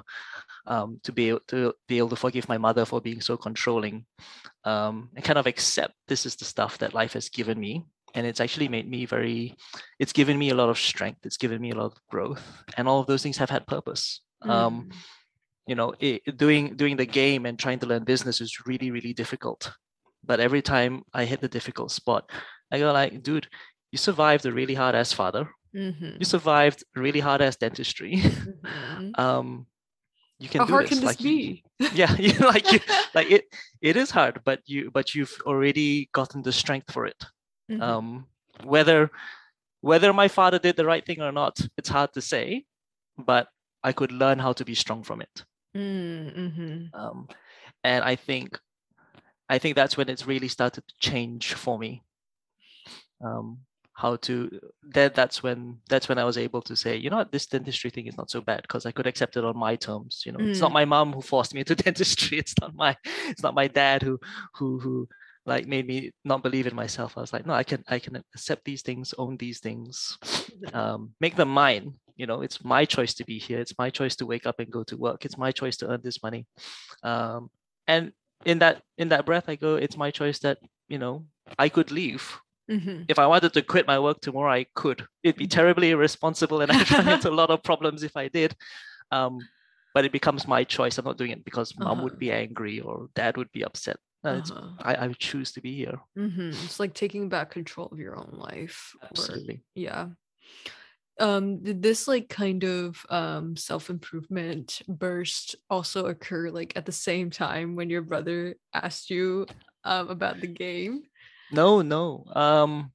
um, 0.66 1.00
to 1.02 1.12
be 1.12 1.30
able 1.30 1.40
to 1.48 1.74
be 1.88 1.98
able 1.98 2.10
to 2.10 2.16
forgive 2.16 2.48
my 2.48 2.58
mother 2.58 2.84
for 2.84 3.00
being 3.00 3.20
so 3.20 3.36
controlling, 3.36 4.06
um, 4.64 5.10
and 5.16 5.24
kind 5.24 5.38
of 5.38 5.46
accept 5.46 5.94
this 6.06 6.24
is 6.24 6.36
the 6.36 6.44
stuff 6.44 6.78
that 6.78 6.94
life 6.94 7.14
has 7.14 7.28
given 7.28 7.58
me, 7.58 7.84
and 8.14 8.26
it's 8.26 8.40
actually 8.40 8.68
made 8.68 8.88
me 8.88 9.06
very 9.06 9.56
it's 9.98 10.12
given 10.12 10.38
me 10.38 10.50
a 10.50 10.54
lot 10.54 10.68
of 10.68 10.78
strength 10.78 11.20
it's 11.24 11.36
given 11.36 11.60
me 11.60 11.70
a 11.70 11.74
lot 11.74 11.86
of 11.86 11.98
growth 12.10 12.42
and 12.76 12.88
all 12.88 13.00
of 13.00 13.06
those 13.06 13.22
things 13.22 13.36
have 13.36 13.50
had 13.50 13.66
purpose 13.66 14.20
um, 14.42 14.50
mm. 14.50 14.54
um 14.54 14.90
you 15.66 15.74
know 15.74 15.94
it, 16.00 16.36
doing 16.36 16.76
doing 16.76 16.96
the 16.96 17.06
game 17.06 17.46
and 17.46 17.58
trying 17.58 17.78
to 17.78 17.86
learn 17.86 18.04
business 18.04 18.40
is 18.40 18.66
really 18.66 18.90
really 18.90 19.12
difficult 19.12 19.72
but 20.24 20.40
every 20.40 20.62
time 20.62 21.02
i 21.14 21.24
hit 21.24 21.40
the 21.40 21.48
difficult 21.48 21.90
spot 21.90 22.30
i 22.70 22.78
go 22.78 22.92
like 22.92 23.22
dude 23.22 23.48
you 23.90 23.98
survived 23.98 24.44
a 24.46 24.52
really 24.52 24.74
hard 24.74 24.94
ass 24.94 25.12
father 25.12 25.48
mm-hmm. 25.74 26.16
you 26.18 26.24
survived 26.24 26.84
really 26.96 27.20
hard 27.20 27.40
ass 27.40 27.56
dentistry 27.56 28.16
mm-hmm. 28.16 29.10
um 29.20 29.66
you 30.42 30.48
can 30.48 30.58
How 30.58 30.66
do 30.66 30.72
hard 30.72 30.88
this. 30.88 30.98
can 30.98 31.06
like 31.06 31.18
this 31.18 31.24
be? 31.24 31.62
yeah, 31.94 32.12
you 32.18 32.32
like 32.40 32.70
you 32.72 32.80
like 33.14 33.30
it. 33.30 33.44
It 33.80 33.96
is 33.96 34.10
hard, 34.10 34.40
but 34.44 34.60
you 34.66 34.90
but 34.90 35.14
you've 35.14 35.36
already 35.46 36.08
gotten 36.12 36.42
the 36.42 36.52
strength 36.52 36.92
for 36.92 37.06
it. 37.06 37.24
Mm-hmm. 37.72 37.82
Um, 37.82 38.26
whether 38.64 39.10
whether 39.80 40.12
my 40.12 40.28
father 40.28 40.58
did 40.58 40.76
the 40.76 40.86
right 40.86 41.04
thing 41.04 41.20
or 41.20 41.32
not, 41.32 41.58
it's 41.76 41.88
hard 41.88 42.12
to 42.12 42.20
say, 42.20 42.64
but 43.18 43.48
I 43.82 43.92
could 43.92 44.12
learn 44.12 44.38
how 44.38 44.52
to 44.52 44.64
be 44.64 44.74
strong 44.74 45.02
from 45.02 45.20
it. 45.20 45.44
Mm-hmm. 45.76 46.94
Um, 46.94 47.28
and 47.82 48.04
I 48.04 48.16
think 48.16 48.58
I 49.48 49.58
think 49.58 49.76
that's 49.76 49.96
when 49.96 50.08
it's 50.08 50.26
really 50.26 50.48
started 50.48 50.86
to 50.86 50.94
change 51.00 51.54
for 51.54 51.78
me. 51.78 52.02
Um, 53.24 53.58
how 53.94 54.16
to 54.16 54.50
that 54.94 55.14
that's 55.14 55.42
when 55.42 55.78
that's 55.88 56.08
when 56.08 56.18
I 56.18 56.24
was 56.24 56.38
able 56.38 56.62
to 56.62 56.74
say, 56.74 56.96
you 56.96 57.10
know 57.10 57.18
what, 57.18 57.32
this 57.32 57.46
dentistry 57.46 57.90
thing 57.90 58.06
is 58.06 58.16
not 58.16 58.30
so 58.30 58.40
bad 58.40 58.62
because 58.62 58.86
I 58.86 58.92
could 58.92 59.06
accept 59.06 59.36
it 59.36 59.44
on 59.44 59.56
my 59.56 59.76
terms. 59.76 60.22
You 60.24 60.32
know, 60.32 60.38
mm. 60.38 60.50
it's 60.50 60.60
not 60.60 60.70
mm. 60.70 60.74
my 60.74 60.84
mom 60.84 61.12
who 61.12 61.20
forced 61.20 61.54
me 61.54 61.60
into 61.60 61.74
dentistry. 61.86 62.38
It's 62.38 62.54
not 62.60 62.74
my 62.74 62.96
it's 63.28 63.42
not 63.42 63.54
my 63.54 63.68
dad 63.68 64.02
who 64.02 64.18
who 64.54 64.78
who 64.78 65.08
like 65.44 65.66
made 65.66 65.86
me 65.86 66.12
not 66.24 66.42
believe 66.42 66.66
in 66.66 66.74
myself. 66.74 67.16
I 67.16 67.20
was 67.20 67.32
like, 67.32 67.46
no, 67.46 67.52
I 67.52 67.64
can 67.64 67.82
I 67.88 67.98
can 67.98 68.16
accept 68.16 68.64
these 68.64 68.82
things, 68.82 69.14
own 69.18 69.36
these 69.36 69.60
things, 69.60 70.18
um, 70.72 71.12
make 71.20 71.36
them 71.36 71.48
mine. 71.48 71.94
You 72.16 72.26
know, 72.26 72.42
it's 72.42 72.64
my 72.64 72.84
choice 72.84 73.14
to 73.14 73.24
be 73.24 73.38
here. 73.38 73.58
It's 73.58 73.78
my 73.78 73.90
choice 73.90 74.16
to 74.16 74.26
wake 74.26 74.46
up 74.46 74.60
and 74.60 74.70
go 74.70 74.84
to 74.84 74.96
work. 74.96 75.24
It's 75.24 75.38
my 75.38 75.50
choice 75.50 75.76
to 75.78 75.88
earn 75.88 76.00
this 76.02 76.22
money. 76.22 76.46
Um, 77.02 77.50
and 77.88 78.12
in 78.44 78.58
that 78.60 78.82
in 78.98 79.08
that 79.08 79.26
breath, 79.26 79.48
I 79.48 79.56
go, 79.56 79.76
it's 79.76 79.96
my 79.96 80.10
choice 80.10 80.38
that 80.40 80.58
you 80.88 80.98
know 80.98 81.26
I 81.58 81.68
could 81.68 81.90
leave. 81.90 82.38
Mm-hmm. 82.70 83.02
If 83.08 83.18
I 83.18 83.26
wanted 83.26 83.52
to 83.54 83.62
quit 83.62 83.86
my 83.86 83.98
work 83.98 84.20
tomorrow, 84.20 84.52
I 84.52 84.66
could. 84.74 85.04
It'd 85.22 85.36
be 85.36 85.44
mm-hmm. 85.44 85.50
terribly 85.50 85.90
irresponsible, 85.90 86.60
and 86.60 86.70
I'd 86.70 86.90
run 86.90 87.08
into 87.08 87.30
a 87.30 87.34
lot 87.34 87.50
of 87.50 87.62
problems 87.62 88.02
if 88.02 88.16
I 88.16 88.28
did. 88.28 88.54
Um, 89.10 89.40
but 89.94 90.04
it 90.04 90.12
becomes 90.12 90.48
my 90.48 90.64
choice. 90.64 90.96
I'm 90.96 91.04
not 91.04 91.18
doing 91.18 91.32
it 91.32 91.44
because 91.44 91.76
mom 91.78 91.98
uh-huh. 91.98 92.02
would 92.04 92.18
be 92.18 92.32
angry 92.32 92.80
or 92.80 93.08
dad 93.14 93.36
would 93.36 93.52
be 93.52 93.64
upset. 93.64 93.96
Uh-huh. 94.24 94.68
I, 94.78 95.06
I 95.06 95.12
choose 95.18 95.52
to 95.52 95.60
be 95.60 95.74
here. 95.74 95.98
Mm-hmm. 96.16 96.50
It's 96.50 96.78
like 96.78 96.94
taking 96.94 97.28
back 97.28 97.50
control 97.50 97.88
of 97.90 97.98
your 97.98 98.16
own 98.16 98.30
life. 98.32 98.94
Absolutely. 99.02 99.54
Or, 99.54 99.60
yeah. 99.74 100.06
Um, 101.20 101.62
did 101.62 101.82
this 101.82 102.08
like 102.08 102.28
kind 102.28 102.64
of 102.64 103.04
um 103.10 103.56
self-improvement 103.56 104.80
burst 104.88 105.56
also 105.68 106.06
occur 106.06 106.50
like 106.50 106.72
at 106.74 106.86
the 106.86 106.92
same 106.92 107.30
time 107.30 107.76
when 107.76 107.90
your 107.90 108.02
brother 108.02 108.56
asked 108.72 109.10
you 109.10 109.46
um 109.84 110.08
about 110.08 110.40
the 110.40 110.46
game? 110.46 111.02
No, 111.50 111.82
no. 111.82 112.24
Um 112.34 112.92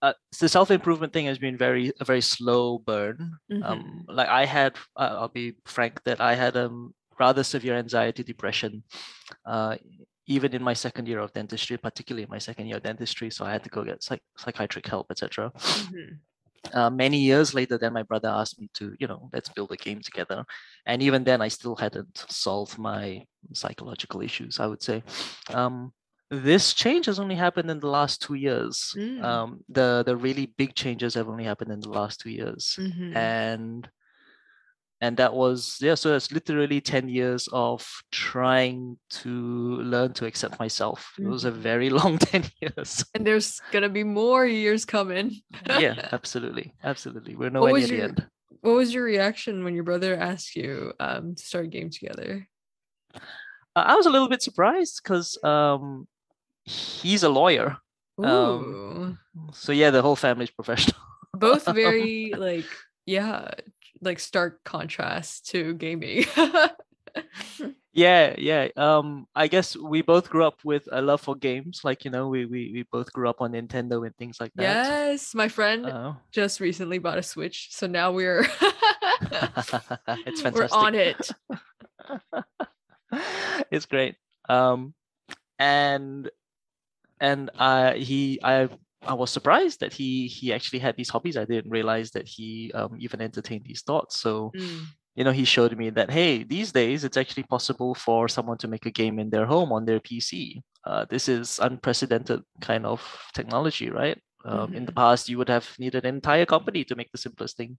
uh, 0.00 0.12
the 0.40 0.48
self 0.48 0.70
improvement 0.70 1.12
thing 1.12 1.26
has 1.26 1.38
been 1.38 1.56
very 1.56 1.92
a 2.00 2.04
very 2.04 2.20
slow 2.20 2.78
burn. 2.78 3.36
Mm-hmm. 3.50 3.62
Um, 3.62 4.04
like 4.08 4.28
I 4.28 4.44
had, 4.44 4.76
uh, 4.96 5.16
I'll 5.18 5.28
be 5.28 5.54
frank 5.66 6.02
that 6.04 6.20
I 6.20 6.34
had 6.34 6.56
um 6.56 6.94
rather 7.18 7.42
severe 7.42 7.76
anxiety, 7.76 8.22
depression, 8.22 8.82
uh, 9.46 9.76
even 10.26 10.54
in 10.54 10.62
my 10.62 10.72
second 10.72 11.06
year 11.06 11.18
of 11.18 11.32
dentistry, 11.32 11.76
particularly 11.76 12.22
in 12.22 12.30
my 12.30 12.38
second 12.38 12.66
year 12.66 12.76
of 12.76 12.82
dentistry. 12.82 13.30
So 13.30 13.44
I 13.44 13.52
had 13.52 13.64
to 13.64 13.70
go 13.70 13.84
get 13.84 14.02
psych- 14.02 14.22
psychiatric 14.36 14.86
help, 14.86 15.06
etc. 15.10 15.52
Mm-hmm. 15.56 16.14
Uh, 16.72 16.90
many 16.90 17.18
years 17.18 17.52
later, 17.52 17.76
then 17.76 17.92
my 17.92 18.02
brother 18.02 18.28
asked 18.28 18.58
me 18.58 18.70
to, 18.74 18.94
you 18.98 19.06
know, 19.06 19.28
let's 19.32 19.50
build 19.50 19.70
a 19.72 19.76
game 19.76 20.00
together. 20.00 20.44
And 20.86 21.02
even 21.02 21.24
then, 21.24 21.42
I 21.42 21.48
still 21.48 21.76
hadn't 21.76 22.24
solved 22.28 22.78
my 22.78 23.26
psychological 23.52 24.22
issues, 24.22 24.58
I 24.60 24.66
would 24.66 24.82
say. 24.82 25.02
Um, 25.52 25.92
this 26.30 26.72
change 26.72 27.06
has 27.06 27.20
only 27.20 27.34
happened 27.34 27.70
in 27.70 27.80
the 27.80 27.88
last 27.88 28.22
two 28.22 28.34
years. 28.34 28.94
Mm. 28.96 29.22
Um, 29.22 29.60
the 29.68 30.02
the 30.06 30.16
really 30.16 30.46
big 30.56 30.74
changes 30.74 31.14
have 31.14 31.28
only 31.28 31.44
happened 31.44 31.70
in 31.70 31.80
the 31.80 31.90
last 31.90 32.20
two 32.20 32.30
years, 32.30 32.76
mm-hmm. 32.80 33.16
and 33.16 33.88
and 35.00 35.16
that 35.16 35.34
was 35.34 35.78
yeah 35.80 35.94
so 35.94 36.14
it's 36.14 36.32
literally 36.32 36.80
10 36.80 37.08
years 37.08 37.48
of 37.52 37.86
trying 38.10 38.96
to 39.10 39.30
learn 39.82 40.12
to 40.14 40.26
accept 40.26 40.58
myself. 40.58 41.12
It 41.18 41.26
was 41.26 41.44
a 41.44 41.50
mm-hmm. 41.50 41.60
very 41.60 41.90
long 42.00 42.18
10 42.18 42.44
years. 42.60 43.04
And 43.14 43.26
there's 43.26 43.60
gonna 43.72 43.88
be 43.88 44.04
more 44.04 44.46
years 44.46 44.84
coming. 44.84 45.32
Yeah 45.66 46.08
absolutely 46.12 46.72
absolutely. 46.82 47.34
We're 47.34 47.50
nowhere 47.50 47.74
near 47.74 47.86
your, 47.86 47.96
the 47.96 48.02
end. 48.04 48.26
what 48.60 48.74
was 48.74 48.94
your 48.94 49.04
reaction 49.04 49.64
when 49.64 49.74
your 49.74 49.84
brother 49.84 50.16
asked 50.16 50.56
you 50.56 50.92
um, 51.00 51.34
to 51.34 51.42
start 51.42 51.66
a 51.66 51.68
game 51.68 51.90
together? 51.90 52.48
Uh, 53.14 53.18
i 53.74 53.94
was 53.96 54.06
a 54.06 54.10
little 54.10 54.28
bit 54.28 54.42
surprised 54.42 55.00
because 55.02 55.36
um, 55.44 56.06
he's 56.64 57.22
a 57.22 57.28
lawyer. 57.28 57.76
Um, 58.22 59.18
so 59.52 59.72
yeah 59.72 59.90
the 59.90 60.02
whole 60.02 60.16
family's 60.16 60.50
professional. 60.50 61.00
Both 61.34 61.66
very 61.66 62.32
like 62.36 62.66
yeah 63.06 63.50
like 64.04 64.20
stark 64.20 64.62
contrast 64.64 65.46
to 65.50 65.74
gaming. 65.74 66.26
yeah, 67.92 68.34
yeah. 68.38 68.68
Um, 68.76 69.26
I 69.34 69.48
guess 69.48 69.76
we 69.76 70.02
both 70.02 70.30
grew 70.30 70.44
up 70.44 70.58
with 70.64 70.88
a 70.92 71.00
love 71.00 71.20
for 71.20 71.34
games. 71.34 71.80
Like 71.84 72.04
you 72.04 72.10
know, 72.10 72.28
we 72.28 72.44
we, 72.46 72.70
we 72.72 72.86
both 72.90 73.12
grew 73.12 73.28
up 73.28 73.40
on 73.40 73.52
Nintendo 73.52 74.04
and 74.06 74.16
things 74.16 74.40
like 74.40 74.52
that. 74.56 74.62
Yes, 74.62 75.34
my 75.34 75.48
friend 75.48 75.86
uh, 75.86 76.12
just 76.32 76.60
recently 76.60 76.98
bought 76.98 77.18
a 77.18 77.22
Switch, 77.22 77.68
so 77.70 77.86
now 77.86 78.12
we're 78.12 78.40
it's 80.26 80.40
fantastic. 80.40 80.54
We're 80.54 80.68
on 80.70 80.94
it. 80.94 81.30
it's 83.70 83.86
great. 83.86 84.16
Um, 84.48 84.94
and 85.58 86.30
and 87.20 87.50
uh, 87.58 87.94
he 87.94 88.40
I 88.42 88.68
I 89.06 89.14
was 89.14 89.30
surprised 89.30 89.80
that 89.80 89.92
he 89.92 90.26
he 90.26 90.52
actually 90.52 90.78
had 90.78 90.96
these 90.96 91.10
hobbies. 91.10 91.36
I 91.36 91.44
didn't 91.44 91.70
realize 91.70 92.10
that 92.12 92.28
he 92.28 92.72
um, 92.74 92.96
even 92.98 93.20
entertained 93.20 93.64
these 93.64 93.82
thoughts. 93.82 94.18
So, 94.18 94.52
mm. 94.56 94.82
you 95.14 95.24
know, 95.24 95.32
he 95.32 95.44
showed 95.44 95.76
me 95.76 95.90
that 95.90 96.10
hey, 96.10 96.42
these 96.42 96.72
days 96.72 97.04
it's 97.04 97.16
actually 97.16 97.44
possible 97.44 97.94
for 97.94 98.28
someone 98.28 98.58
to 98.58 98.68
make 98.68 98.86
a 98.86 98.90
game 98.90 99.18
in 99.18 99.30
their 99.30 99.46
home 99.46 99.72
on 99.72 99.84
their 99.84 100.00
PC. 100.00 100.62
Uh, 100.84 101.06
this 101.08 101.28
is 101.28 101.58
unprecedented 101.60 102.42
kind 102.60 102.84
of 102.86 103.00
technology, 103.34 103.90
right? 103.90 104.18
Um, 104.44 104.68
mm-hmm. 104.68 104.74
In 104.76 104.84
the 104.84 104.92
mm-hmm. 104.92 105.00
past, 105.00 105.28
you 105.28 105.38
would 105.38 105.48
have 105.48 105.68
needed 105.78 106.04
an 106.04 106.16
entire 106.16 106.44
company 106.44 106.84
to 106.84 106.94
make 106.94 107.10
the 107.12 107.18
simplest 107.18 107.56
thing. 107.56 107.78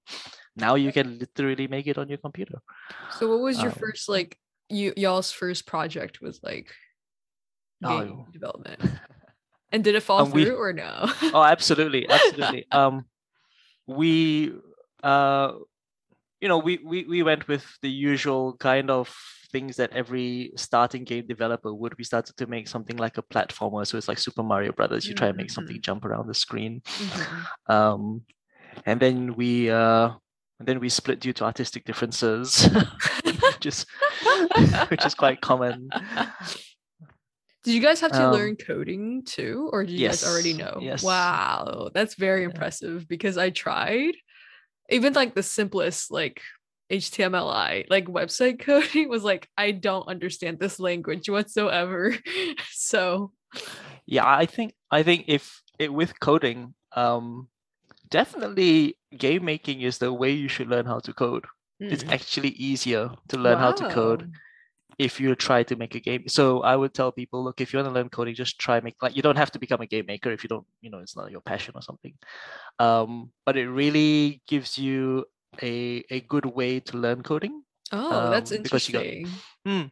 Now 0.56 0.76
you 0.76 0.92
can 0.92 1.20
literally 1.20 1.68
make 1.68 1.88
it 1.88 1.98
on 1.98 2.10
your 2.10 2.18
computer. 2.18 2.60
So, 3.20 3.30
what 3.30 3.40
was 3.40 3.62
your 3.62 3.72
um, 3.72 3.78
first 3.78 4.10
like 4.10 4.38
you 4.70 4.94
y'all's 4.98 5.32
first 5.32 5.68
project 5.68 6.22
was 6.22 6.40
like 6.42 6.74
oh, 7.84 8.00
game 8.00 8.18
oh. 8.20 8.28
development? 8.32 8.82
And 9.72 9.84
did 9.84 9.96
it 9.96 10.04
fall 10.04 10.20
um, 10.20 10.32
through 10.32 10.44
we, 10.44 10.52
or 10.52 10.74
no? 10.74 10.94
oh, 11.34 11.44
absolutely, 11.44 12.08
absolutely. 12.10 12.66
um, 12.72 13.06
we 13.88 14.54
uh, 15.04 15.54
you 16.42 16.48
know, 16.48 16.58
we 16.58 16.80
we 16.84 17.06
we 17.06 17.24
went 17.24 17.48
with 17.48 17.66
the 17.82 17.90
usual 17.90 18.56
kind 18.58 18.90
of 18.90 19.16
things 19.52 19.78
that 19.78 19.92
every 19.94 20.52
starting 20.56 21.04
game 21.04 21.26
developer 21.28 21.74
would. 21.74 21.98
We 21.98 22.04
started 22.04 22.36
to 22.38 22.48
make 22.48 22.68
something 22.68 22.98
like 22.98 23.18
a 23.18 23.24
platformer, 23.24 23.88
so 23.88 23.98
it's 23.98 24.08
like 24.08 24.20
Super 24.20 24.44
Mario 24.44 24.72
Brothers. 24.72 25.08
You 25.08 25.16
try 25.16 25.28
and 25.28 25.38
make 25.38 25.50
something 25.50 25.76
mm-hmm. 25.76 25.82
jump 25.82 26.06
around 26.06 26.28
the 26.28 26.34
screen, 26.34 26.82
mm-hmm. 26.86 27.72
um, 27.72 28.22
and 28.86 29.00
then 29.00 29.36
we 29.36 29.70
uh, 29.70 30.12
and 30.60 30.68
then 30.68 30.80
we 30.80 30.90
split 30.90 31.20
due 31.20 31.34
to 31.34 31.46
artistic 31.46 31.86
differences, 31.86 32.70
which 33.24 33.66
is 33.66 33.86
which 34.90 35.06
is 35.06 35.16
quite 35.16 35.42
common. 35.42 35.90
Did 37.66 37.74
you 37.74 37.82
guys 37.82 38.00
have 38.00 38.12
to 38.12 38.28
um, 38.28 38.32
learn 38.32 38.56
coding 38.56 39.24
too, 39.26 39.70
or 39.74 39.84
did 39.84 39.92
you 39.94 40.00
yes, 40.00 40.24
guys 40.24 40.32
already 40.32 40.54
know? 40.54 40.78
Yes. 40.82 41.04
Wow, 41.04 41.90
that's 41.94 42.16
very 42.16 42.42
yeah. 42.42 42.50
impressive 42.50 43.08
because 43.08 43.38
I 43.38 43.50
tried 43.50 44.14
even 44.90 45.14
like 45.14 45.36
the 45.36 45.44
simplest 45.44 46.12
like 46.12 46.42
HTMLI, 46.92 47.86
like 47.90 48.06
website 48.06 48.60
coding 48.66 49.10
was 49.10 49.24
like, 49.24 49.50
I 49.58 49.72
don't 49.72 50.08
understand 50.08 50.60
this 50.60 50.80
language 50.80 51.30
whatsoever. 51.30 52.16
so 52.72 53.32
yeah, 54.06 54.26
I 54.28 54.46
think 54.46 54.74
I 54.92 55.04
think 55.04 55.26
if 55.28 55.62
it 55.80 55.92
with 55.94 56.20
coding, 56.20 56.74
um 56.96 57.48
definitely 58.10 58.98
game 59.18 59.44
making 59.44 59.82
is 59.82 59.98
the 59.98 60.14
way 60.14 60.32
you 60.32 60.48
should 60.48 60.68
learn 60.68 60.86
how 60.86 61.00
to 61.00 61.14
code. 61.14 61.46
Mm. 61.82 61.92
It's 61.92 62.04
actually 62.10 62.50
easier 62.50 63.10
to 63.30 63.38
learn 63.38 63.60
wow. 63.60 63.66
how 63.66 63.72
to 63.74 63.90
code 63.90 64.32
if 64.98 65.20
you 65.20 65.36
try 65.36 65.64
to 65.64 65.76
make 65.76 65.96
a 65.96 66.00
game. 66.00 66.28
So 66.28 66.62
I 66.62 66.76
would 66.76 66.94
tell 66.94 67.12
people, 67.12 67.44
look, 67.44 67.62
if 67.62 67.74
you 67.74 67.78
want 67.78 67.90
to 67.90 67.94
learn 67.94 68.10
coding, 68.10 68.36
just 68.36 68.60
try 68.60 68.80
make 68.80 68.96
like 69.02 69.16
you 69.16 69.22
don't 69.22 69.38
have 69.38 69.52
to 69.52 69.60
become 69.60 69.82
a 69.82 69.86
game 69.86 70.06
maker 70.08 70.32
if 70.32 70.44
you 70.44 70.48
don't, 70.48 70.66
you 70.82 70.90
know, 70.90 71.00
it's 71.00 71.16
not 71.16 71.32
your 71.32 71.42
passion 71.42 71.74
or 71.76 71.82
something. 71.82 72.14
Um, 72.80 73.32
but 73.46 73.58
it 73.58 73.70
really 73.70 74.42
gives 74.48 74.78
you 74.78 75.26
a 75.62 76.04
a 76.10 76.22
good 76.22 76.46
way 76.46 76.80
to 76.82 76.98
learn 76.98 77.24
coding. 77.24 77.64
Oh, 77.92 78.26
um, 78.26 78.32
that's 78.32 78.52
interesting. 78.52 79.24
Got, 79.24 79.72
mm, 79.72 79.92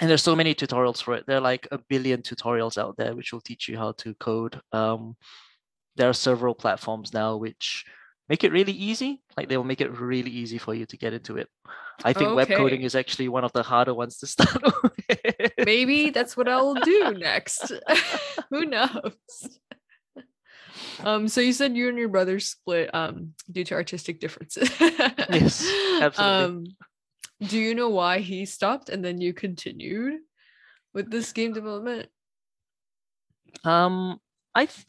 and 0.00 0.10
there's 0.10 0.22
so 0.22 0.36
many 0.36 0.54
tutorials 0.54 1.02
for 1.02 1.14
it. 1.14 1.24
There 1.26 1.38
are 1.38 1.40
like 1.40 1.68
a 1.72 1.78
billion 1.78 2.22
tutorials 2.22 2.78
out 2.78 2.96
there 2.96 3.14
which 3.14 3.32
will 3.32 3.40
teach 3.40 3.68
you 3.68 3.78
how 3.78 3.92
to 3.92 4.14
code. 4.14 4.60
Um, 4.72 5.16
there 5.96 6.08
are 6.08 6.14
several 6.14 6.54
platforms 6.54 7.12
now 7.12 7.36
which 7.36 7.84
make 8.28 8.44
it 8.44 8.52
really 8.52 8.72
easy. 8.72 9.22
Like 9.36 9.48
they 9.48 9.56
will 9.56 9.64
make 9.64 9.80
it 9.80 9.98
really 9.98 10.30
easy 10.30 10.58
for 10.58 10.74
you 10.74 10.86
to 10.86 10.96
get 10.96 11.12
into 11.12 11.36
it. 11.36 11.48
I 12.02 12.12
think 12.12 12.28
okay. 12.28 12.34
web 12.34 12.48
coding 12.48 12.82
is 12.82 12.94
actually 12.94 13.28
one 13.28 13.44
of 13.44 13.52
the 13.52 13.62
harder 13.62 13.94
ones 13.94 14.18
to 14.18 14.26
start 14.34 14.62
with. 14.82 15.52
Maybe 15.64 16.10
that's 16.10 16.36
what 16.36 16.48
I'll 16.48 16.74
do 16.74 17.14
next. 17.18 17.72
Who 18.50 18.66
knows? 18.66 19.14
Um, 21.02 21.28
so 21.28 21.40
you 21.40 21.52
said 21.52 21.76
you 21.76 21.88
and 21.88 21.98
your 21.98 22.08
brother 22.08 22.40
split 22.40 22.94
um 22.94 23.34
due 23.50 23.64
to 23.64 23.74
artistic 23.74 24.20
differences. 24.20 24.70
yes, 24.80 25.70
absolutely. 26.00 26.44
Um, 26.44 26.64
do 27.40 27.58
you 27.58 27.74
know 27.74 27.90
why 27.90 28.18
he 28.20 28.46
stopped 28.46 28.88
and 28.88 29.04
then 29.04 29.20
you 29.20 29.32
continued 29.32 30.20
with 30.92 31.10
this 31.10 31.32
game 31.32 31.52
development? 31.52 32.08
Um, 33.64 34.20
I 34.54 34.66
th- 34.66 34.86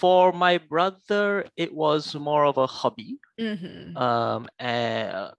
for 0.00 0.32
my 0.32 0.56
brother, 0.56 1.44
it 1.58 1.74
was 1.74 2.14
more 2.14 2.46
of 2.46 2.56
a 2.56 2.66
hobby. 2.66 3.18
Mm-hmm. 3.38 3.94
Um, 3.98 4.48
and 4.58 5.30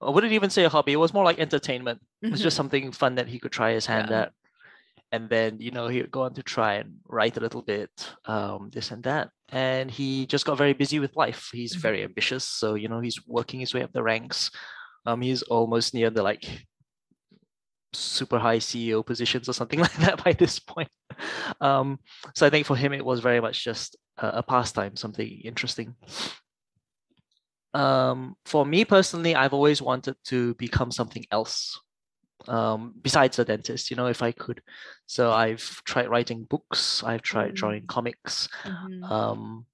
I 0.00 0.10
wouldn't 0.10 0.32
even 0.32 0.50
say 0.50 0.64
a 0.64 0.68
hobby. 0.68 0.92
It 0.92 0.96
was 0.96 1.14
more 1.14 1.24
like 1.24 1.38
entertainment. 1.38 2.00
Mm-hmm. 2.00 2.26
It 2.26 2.32
was 2.32 2.40
just 2.40 2.54
mm-hmm. 2.54 2.58
something 2.58 2.92
fun 2.92 3.14
that 3.14 3.28
he 3.28 3.38
could 3.38 3.52
try 3.52 3.72
his 3.72 3.86
hand 3.86 4.08
yeah. 4.10 4.22
at. 4.22 4.32
And 5.12 5.28
then, 5.28 5.60
you 5.60 5.70
know, 5.70 5.86
he 5.86 6.00
would 6.00 6.10
go 6.10 6.22
on 6.22 6.34
to 6.34 6.42
try 6.42 6.74
and 6.74 6.96
write 7.06 7.36
a 7.36 7.40
little 7.40 7.62
bit, 7.62 7.90
um, 8.24 8.70
this 8.72 8.90
and 8.90 9.04
that. 9.04 9.30
And 9.50 9.88
he 9.88 10.26
just 10.26 10.46
got 10.46 10.58
very 10.58 10.72
busy 10.72 10.98
with 10.98 11.14
life. 11.14 11.50
He's 11.52 11.74
mm-hmm. 11.74 11.82
very 11.82 12.02
ambitious. 12.02 12.44
So, 12.44 12.74
you 12.74 12.88
know, 12.88 12.98
he's 12.98 13.24
working 13.28 13.60
his 13.60 13.72
way 13.72 13.84
up 13.84 13.92
the 13.92 14.02
ranks. 14.02 14.50
Um, 15.06 15.20
he's 15.20 15.42
almost 15.42 15.94
near 15.94 16.10
the 16.10 16.24
like 16.24 16.66
super 17.92 18.38
high 18.38 18.58
CEO 18.58 19.06
positions 19.06 19.48
or 19.48 19.52
something 19.52 19.78
like 19.86 19.96
that 19.98 20.24
by 20.24 20.32
this 20.32 20.58
point. 20.58 20.90
Um, 21.60 21.98
so 22.34 22.46
I 22.46 22.50
think 22.50 22.66
for 22.66 22.76
him, 22.76 22.92
it 22.92 23.04
was 23.04 23.20
very 23.20 23.40
much 23.40 23.64
just 23.64 23.96
a, 24.18 24.38
a 24.38 24.42
pastime, 24.42 24.96
something 24.96 25.40
interesting. 25.44 25.94
Um, 27.74 28.34
for 28.44 28.66
me 28.66 28.84
personally, 28.84 29.34
I've 29.34 29.54
always 29.54 29.80
wanted 29.80 30.16
to 30.26 30.54
become 30.54 30.90
something 30.90 31.24
else 31.30 31.80
um, 32.48 32.94
besides 33.00 33.38
a 33.38 33.44
dentist, 33.44 33.90
you 33.90 33.96
know, 33.96 34.06
if 34.06 34.22
I 34.22 34.32
could. 34.32 34.60
So 35.06 35.32
I've 35.32 35.82
tried 35.84 36.08
writing 36.08 36.44
books, 36.44 37.02
I've 37.02 37.22
tried 37.22 37.48
mm-hmm. 37.48 37.54
drawing 37.54 37.86
comics. 37.86 38.48
Mm-hmm. 38.64 39.04
Um, 39.04 39.66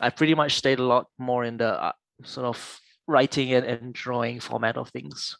I 0.00 0.10
pretty 0.10 0.34
much 0.34 0.56
stayed 0.56 0.78
a 0.78 0.84
lot 0.84 1.06
more 1.18 1.44
in 1.44 1.58
the 1.58 1.82
uh, 1.82 1.92
sort 2.24 2.46
of 2.46 2.80
writing 3.06 3.52
and, 3.52 3.66
and 3.66 3.92
drawing 3.92 4.40
format 4.40 4.76
of 4.76 4.88
things 4.88 5.36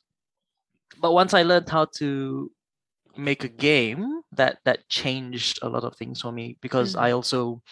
but 1.01 1.13
once 1.13 1.35
I 1.35 1.43
learned 1.43 1.69
how 1.69 1.87
to 1.97 2.51
make 3.17 3.45
a 3.45 3.49
game, 3.49 4.23
that 4.33 4.59
that 4.65 4.89
changed 4.89 5.59
a 5.63 5.69
lot 5.69 5.85
of 5.85 5.97
things 5.97 6.21
for 6.21 6.33
me 6.33 6.57
because 6.61 6.95
mm-hmm. 6.95 7.05
I 7.05 7.11
also 7.13 7.63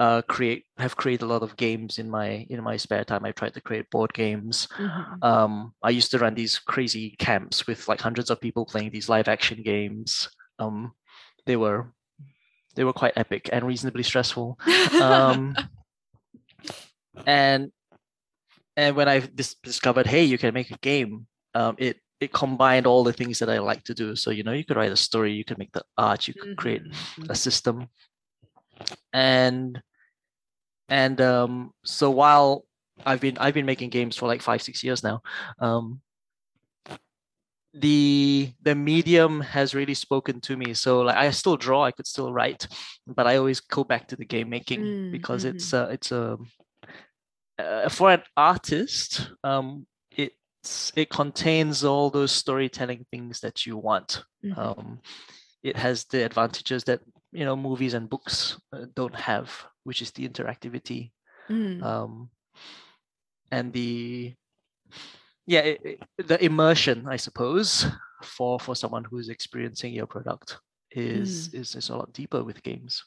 uh, 0.00 0.22
create 0.22 0.64
have 0.78 0.96
created 0.96 1.24
a 1.24 1.28
lot 1.28 1.42
of 1.42 1.56
games 1.56 1.98
in 1.98 2.08
my 2.08 2.46
in 2.48 2.62
my 2.62 2.76
spare 2.76 3.04
time. 3.04 3.24
I 3.24 3.32
tried 3.32 3.54
to 3.54 3.60
create 3.60 3.90
board 3.90 4.12
games. 4.14 4.66
Mm-hmm. 4.78 5.22
Um, 5.22 5.74
I 5.82 5.90
used 5.90 6.10
to 6.12 6.18
run 6.18 6.34
these 6.34 6.58
crazy 6.58 7.16
camps 7.18 7.66
with 7.66 7.86
like 7.86 8.00
hundreds 8.00 8.30
of 8.30 8.40
people 8.40 8.64
playing 8.64 8.90
these 8.90 9.08
live 9.08 9.28
action 9.28 9.62
games. 9.62 10.28
Um, 10.58 10.92
they 11.44 11.56
were 11.56 11.92
they 12.76 12.84
were 12.84 12.94
quite 12.94 13.12
epic 13.16 13.50
and 13.52 13.66
reasonably 13.66 14.02
stressful. 14.02 14.58
Um, 15.00 15.54
and 17.26 17.70
and 18.76 18.96
when 18.96 19.08
I 19.08 19.20
dis- 19.20 19.56
discovered, 19.62 20.06
hey, 20.06 20.24
you 20.24 20.38
can 20.38 20.54
make 20.54 20.70
a 20.70 20.78
game, 20.78 21.26
um, 21.54 21.74
it 21.78 21.98
it 22.20 22.32
combined 22.32 22.86
all 22.86 23.02
the 23.02 23.12
things 23.12 23.38
that 23.38 23.48
I 23.48 23.58
like 23.58 23.82
to 23.84 23.94
do. 23.94 24.14
So, 24.14 24.30
you 24.30 24.42
know, 24.42 24.52
you 24.52 24.64
could 24.64 24.76
write 24.76 24.92
a 24.92 24.96
story, 24.96 25.32
you 25.32 25.44
could 25.44 25.58
make 25.58 25.72
the 25.72 25.82
art, 25.96 26.28
you 26.28 26.34
could 26.34 26.56
create 26.56 26.84
mm-hmm. 26.84 27.30
a 27.30 27.34
system. 27.34 27.88
And 29.12 29.82
and 30.88 31.20
um, 31.20 31.72
so 31.84 32.10
while 32.10 32.64
I've 33.06 33.20
been 33.20 33.38
I've 33.38 33.54
been 33.54 33.66
making 33.66 33.90
games 33.90 34.16
for 34.16 34.26
like 34.26 34.42
five, 34.42 34.60
six 34.60 34.84
years 34.84 35.02
now, 35.02 35.22
um, 35.58 36.00
the 37.72 38.52
the 38.62 38.74
medium 38.74 39.40
has 39.40 39.74
really 39.74 39.94
spoken 39.94 40.40
to 40.42 40.56
me. 40.56 40.74
So 40.74 41.00
like 41.00 41.16
I 41.16 41.30
still 41.30 41.56
draw, 41.56 41.84
I 41.84 41.92
could 41.92 42.06
still 42.06 42.32
write, 42.32 42.66
but 43.06 43.26
I 43.26 43.36
always 43.36 43.60
go 43.60 43.84
back 43.84 44.08
to 44.08 44.16
the 44.16 44.24
game 44.24 44.50
making 44.50 44.80
mm, 44.80 45.12
because 45.12 45.44
mm-hmm. 45.44 45.56
it's 45.56 45.72
uh, 45.72 45.88
it's 45.90 46.12
a 46.12 46.36
uh, 47.58 47.88
for 47.88 48.10
an 48.10 48.22
artist, 48.36 49.30
um, 49.44 49.86
it 50.94 51.10
contains 51.10 51.84
all 51.84 52.10
those 52.10 52.32
storytelling 52.32 53.06
things 53.10 53.40
that 53.40 53.66
you 53.66 53.76
want. 53.76 54.24
Mm-hmm. 54.44 54.60
Um, 54.60 55.00
it 55.62 55.76
has 55.76 56.04
the 56.04 56.24
advantages 56.24 56.84
that 56.84 57.00
you 57.32 57.44
know 57.44 57.56
movies 57.56 57.94
and 57.94 58.08
books 58.10 58.60
uh, 58.72 58.86
don't 58.94 59.14
have, 59.14 59.50
which 59.84 60.02
is 60.02 60.10
the 60.12 60.28
interactivity 60.28 61.12
mm. 61.50 61.82
um, 61.82 62.30
and 63.50 63.72
the 63.72 64.34
yeah 65.46 65.60
it, 65.60 65.80
it, 65.84 66.28
the 66.28 66.42
immersion, 66.44 67.06
I 67.08 67.16
suppose, 67.16 67.86
for 68.22 68.58
for 68.58 68.76
someone 68.76 69.04
who's 69.04 69.28
experiencing 69.28 69.92
your 69.92 70.06
product 70.06 70.58
is 70.92 71.48
mm. 71.48 71.60
is 71.60 71.74
is 71.74 71.88
a 71.88 71.96
lot 71.96 72.12
deeper 72.12 72.42
with 72.42 72.62
games. 72.62 73.04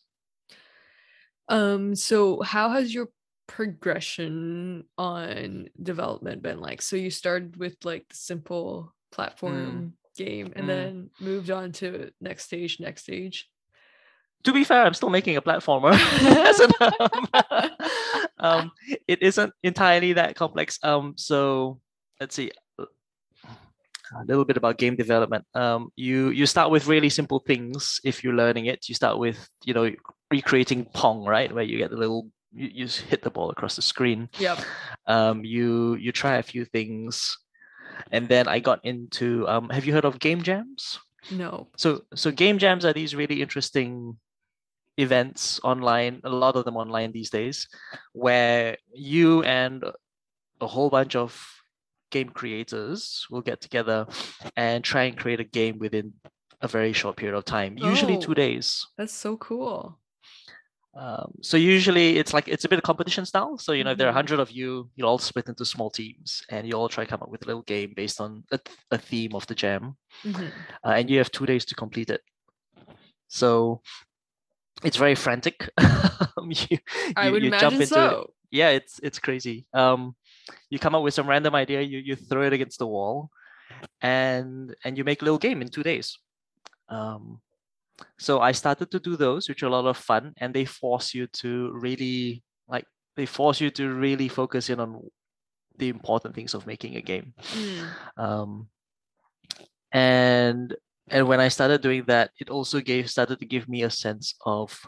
Um. 1.49 1.95
So, 1.95 2.41
how 2.41 2.69
has 2.69 2.93
your 2.93 3.07
progression 3.47 4.85
on 4.97 5.69
development 5.81 6.41
been 6.41 6.59
like? 6.59 6.81
So 6.81 6.95
you 6.95 7.09
started 7.09 7.57
with 7.57 7.75
like 7.83 8.07
the 8.09 8.15
simple 8.15 8.93
platform 9.11 9.95
mm. 10.17 10.23
game 10.25 10.53
and 10.55 10.65
mm. 10.65 10.67
then 10.67 11.09
moved 11.19 11.49
on 11.51 11.71
to 11.73 12.11
next 12.21 12.45
stage, 12.45 12.79
next 12.79 13.03
stage. 13.03 13.49
To 14.43 14.51
be 14.51 14.65
fair, 14.65 14.83
I'm 14.83 14.93
still 14.93 15.09
making 15.09 15.37
a 15.37 15.41
platformer. 15.41 15.93
um, 16.99 17.69
um, 18.39 18.71
it 19.07 19.21
isn't 19.21 19.53
entirely 19.63 20.13
that 20.13 20.35
complex. 20.35 20.79
Um, 20.83 21.13
so 21.15 21.79
let's 22.19 22.35
see 22.35 22.51
a 24.21 24.25
little 24.25 24.45
bit 24.45 24.57
about 24.57 24.77
game 24.77 24.95
development. 24.95 25.45
Um, 25.53 25.91
you 25.95 26.29
you 26.29 26.45
start 26.45 26.71
with 26.71 26.87
really 26.87 27.09
simple 27.09 27.39
things 27.39 27.99
if 28.03 28.23
you're 28.23 28.33
learning 28.33 28.65
it. 28.67 28.87
You 28.89 28.95
start 28.95 29.17
with 29.17 29.49
you 29.65 29.73
know 29.73 29.91
recreating 30.31 30.85
Pong, 30.85 31.25
right, 31.25 31.53
where 31.53 31.63
you 31.63 31.77
get 31.77 31.89
the 31.89 31.97
little 31.97 32.29
you, 32.53 32.69
you 32.73 32.87
hit 32.87 33.23
the 33.23 33.29
ball 33.29 33.49
across 33.49 33.75
the 33.75 33.81
screen. 33.81 34.29
Yep. 34.39 34.59
Um, 35.05 35.43
you 35.43 35.95
you 35.95 36.13
try 36.13 36.37
a 36.37 36.43
few 36.43 36.63
things, 36.63 37.37
and 38.11 38.29
then 38.29 38.47
I 38.47 38.59
got 38.59 38.79
into. 38.85 39.45
Um, 39.49 39.67
have 39.67 39.85
you 39.85 39.91
heard 39.91 40.05
of 40.05 40.17
game 40.17 40.41
jams? 40.41 40.97
No. 41.29 41.67
So 41.75 42.05
so 42.15 42.31
game 42.31 42.57
jams 42.57 42.85
are 42.85 42.93
these 42.93 43.13
really 43.13 43.41
interesting 43.41 44.15
events 44.97 45.59
online, 45.63 46.21
a 46.23 46.29
lot 46.29 46.55
of 46.55 46.63
them 46.63 46.77
online 46.77 47.11
these 47.11 47.29
days, 47.29 47.67
where 48.13 48.77
you 48.93 49.43
and 49.43 49.83
a 50.61 50.67
whole 50.67 50.89
bunch 50.89 51.15
of 51.15 51.35
game 52.11 52.29
creators 52.29 53.25
will 53.29 53.41
get 53.41 53.59
together 53.59 54.07
and 54.55 54.83
try 54.83 55.03
and 55.03 55.17
create 55.17 55.39
a 55.39 55.43
game 55.43 55.79
within 55.79 56.13
a 56.61 56.67
very 56.67 56.93
short 56.93 57.17
period 57.17 57.35
of 57.35 57.43
time, 57.43 57.77
usually 57.77 58.17
oh, 58.17 58.21
two 58.21 58.35
days. 58.35 58.87
That's 58.97 59.13
so 59.13 59.35
cool. 59.37 59.99
Um, 60.95 61.33
so 61.41 61.57
usually 61.57 62.17
it's 62.17 62.33
like 62.33 62.47
it's 62.47 62.65
a 62.65 62.69
bit 62.69 62.77
of 62.77 62.83
competition 62.83 63.25
style. 63.25 63.57
So 63.57 63.71
you 63.71 63.83
know, 63.83 63.91
if 63.91 63.97
there 63.97 64.07
are 64.07 64.09
a 64.09 64.11
mm-hmm. 64.11 64.17
hundred 64.17 64.39
of 64.39 64.51
you, 64.51 64.89
you 64.95 65.05
all 65.05 65.17
split 65.17 65.49
into 65.49 65.65
small 65.65 65.89
teams, 65.89 66.43
and 66.49 66.67
you 66.67 66.73
all 66.73 66.89
try 66.89 67.03
to 67.03 67.09
come 67.09 67.21
up 67.21 67.29
with 67.29 67.43
a 67.43 67.47
little 67.47 67.63
game 67.63 67.93
based 67.95 68.21
on 68.21 68.43
a, 68.51 68.59
a 68.91 68.97
theme 68.97 69.33
of 69.33 69.47
the 69.47 69.55
jam, 69.55 69.95
mm-hmm. 70.23 70.45
uh, 70.85 70.91
and 70.91 71.09
you 71.09 71.17
have 71.17 71.31
two 71.31 71.45
days 71.45 71.65
to 71.65 71.75
complete 71.75 72.11
it. 72.11 72.21
So 73.27 73.81
it's 74.83 74.97
very 74.97 75.15
frantic. 75.15 75.69
you, 76.43 76.77
I 77.15 77.31
would 77.31 77.43
imagine 77.43 77.85
so. 77.87 78.21
It. 78.21 78.29
Yeah, 78.51 78.69
it's 78.69 78.99
it's 79.01 79.17
crazy. 79.17 79.65
Um, 79.73 80.15
you 80.69 80.77
come 80.77 80.93
up 80.93 81.01
with 81.01 81.15
some 81.15 81.27
random 81.27 81.55
idea, 81.55 81.81
you 81.81 81.97
you 81.97 82.15
throw 82.15 82.43
it 82.43 82.53
against 82.53 82.77
the 82.77 82.87
wall, 82.87 83.31
and 84.01 84.75
and 84.83 84.95
you 84.95 85.03
make 85.03 85.23
a 85.23 85.25
little 85.25 85.39
game 85.39 85.63
in 85.63 85.69
two 85.69 85.81
days. 85.81 86.19
Um, 86.87 87.41
so 88.17 88.39
I 88.39 88.51
started 88.51 88.91
to 88.91 88.99
do 88.99 89.15
those, 89.15 89.49
which 89.49 89.63
are 89.63 89.67
a 89.67 89.69
lot 89.69 89.85
of 89.85 89.97
fun, 89.97 90.33
and 90.37 90.53
they 90.53 90.65
force 90.65 91.13
you 91.13 91.27
to 91.43 91.71
really 91.73 92.43
like 92.67 92.85
they 93.15 93.25
force 93.25 93.61
you 93.61 93.69
to 93.71 93.89
really 93.89 94.27
focus 94.27 94.69
in 94.69 94.79
on 94.79 95.01
the 95.77 95.89
important 95.89 96.35
things 96.35 96.53
of 96.53 96.67
making 96.67 96.95
a 96.95 97.01
game. 97.01 97.33
Mm. 97.53 97.87
Um, 98.17 98.67
and 99.91 100.75
and 101.09 101.27
when 101.27 101.39
I 101.39 101.49
started 101.49 101.81
doing 101.81 102.03
that, 102.07 102.31
it 102.39 102.49
also 102.49 102.79
gave 102.79 103.09
started 103.09 103.39
to 103.39 103.45
give 103.45 103.67
me 103.67 103.83
a 103.83 103.89
sense 103.89 104.35
of 104.45 104.79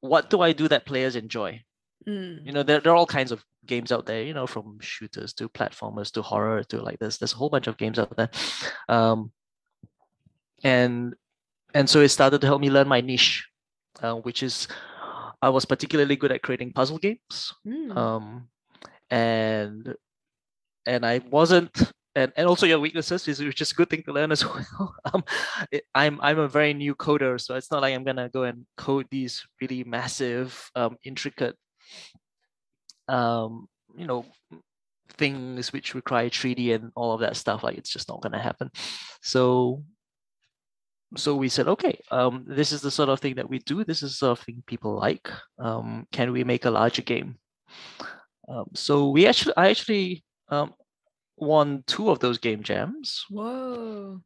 what 0.00 0.30
do 0.30 0.40
I 0.40 0.52
do 0.52 0.68
that 0.68 0.86
players 0.86 1.16
enjoy. 1.16 1.62
Mm. 2.08 2.46
You 2.46 2.52
know, 2.52 2.62
there, 2.62 2.80
there 2.80 2.92
are 2.92 2.96
all 2.96 3.06
kinds 3.06 3.32
of 3.32 3.44
games 3.66 3.92
out 3.92 4.06
there. 4.06 4.22
You 4.22 4.34
know, 4.34 4.46
from 4.46 4.78
shooters 4.80 5.32
to 5.34 5.48
platformers 5.48 6.10
to 6.12 6.22
horror 6.22 6.64
to 6.64 6.82
like 6.82 6.98
this. 6.98 7.18
There's 7.18 7.32
a 7.32 7.36
whole 7.36 7.50
bunch 7.50 7.66
of 7.66 7.76
games 7.76 7.98
out 7.98 8.16
there. 8.16 8.30
Um, 8.88 9.32
and 10.62 11.14
and 11.74 11.88
so 11.88 12.00
it 12.00 12.08
started 12.08 12.40
to 12.40 12.46
help 12.46 12.60
me 12.60 12.70
learn 12.70 12.88
my 12.88 13.00
niche, 13.00 13.46
uh, 14.02 14.14
which 14.14 14.42
is 14.42 14.68
I 15.42 15.48
was 15.48 15.64
particularly 15.64 16.16
good 16.16 16.32
at 16.32 16.42
creating 16.42 16.72
puzzle 16.72 16.98
games, 16.98 17.54
mm. 17.66 17.96
um, 17.96 18.48
and 19.10 19.94
and 20.86 21.06
I 21.06 21.20
wasn't. 21.30 21.92
And, 22.16 22.32
and 22.36 22.48
also 22.48 22.66
your 22.66 22.80
weaknesses, 22.80 23.28
is 23.28 23.38
which 23.38 23.60
is 23.60 23.70
a 23.70 23.74
good 23.74 23.88
thing 23.88 24.02
to 24.02 24.12
learn 24.12 24.32
as 24.32 24.44
well. 24.80 24.94
um, 25.14 25.22
it, 25.70 25.84
I'm 25.94 26.20
I'm 26.20 26.40
a 26.40 26.48
very 26.48 26.74
new 26.74 26.96
coder, 26.96 27.40
so 27.40 27.54
it's 27.54 27.70
not 27.70 27.82
like 27.82 27.94
I'm 27.94 28.02
gonna 28.02 28.28
go 28.28 28.42
and 28.42 28.66
code 28.76 29.06
these 29.10 29.46
really 29.60 29.84
massive, 29.84 30.70
um, 30.74 30.96
intricate, 31.04 31.56
um, 33.06 33.68
you 33.96 34.08
know, 34.08 34.26
things 35.18 35.72
which 35.72 35.94
require 35.94 36.28
3D 36.28 36.74
and 36.74 36.90
all 36.96 37.12
of 37.12 37.20
that 37.20 37.36
stuff. 37.36 37.62
Like 37.62 37.78
it's 37.78 37.92
just 37.92 38.08
not 38.08 38.22
gonna 38.22 38.42
happen. 38.42 38.70
So 39.22 39.84
so 41.16 41.34
we 41.34 41.48
said, 41.48 41.68
okay, 41.68 42.00
um, 42.10 42.44
this 42.46 42.72
is 42.72 42.80
the 42.80 42.90
sort 42.90 43.08
of 43.08 43.20
thing 43.20 43.34
that 43.34 43.48
we 43.48 43.58
do. 43.58 43.84
This 43.84 44.02
is 44.02 44.12
the 44.12 44.16
sort 44.16 44.38
of 44.38 44.44
thing 44.44 44.62
people 44.66 44.96
like. 44.96 45.30
Um, 45.58 46.06
can 46.12 46.32
we 46.32 46.44
make 46.44 46.64
a 46.64 46.70
larger 46.70 47.02
game? 47.02 47.36
Um, 48.48 48.66
so 48.74 49.10
we 49.10 49.26
actually, 49.26 49.54
I 49.56 49.70
actually 49.70 50.24
um, 50.48 50.74
won 51.36 51.82
two 51.86 52.10
of 52.10 52.20
those 52.20 52.38
game 52.38 52.62
jams. 52.62 53.24
Whoa! 53.28 54.20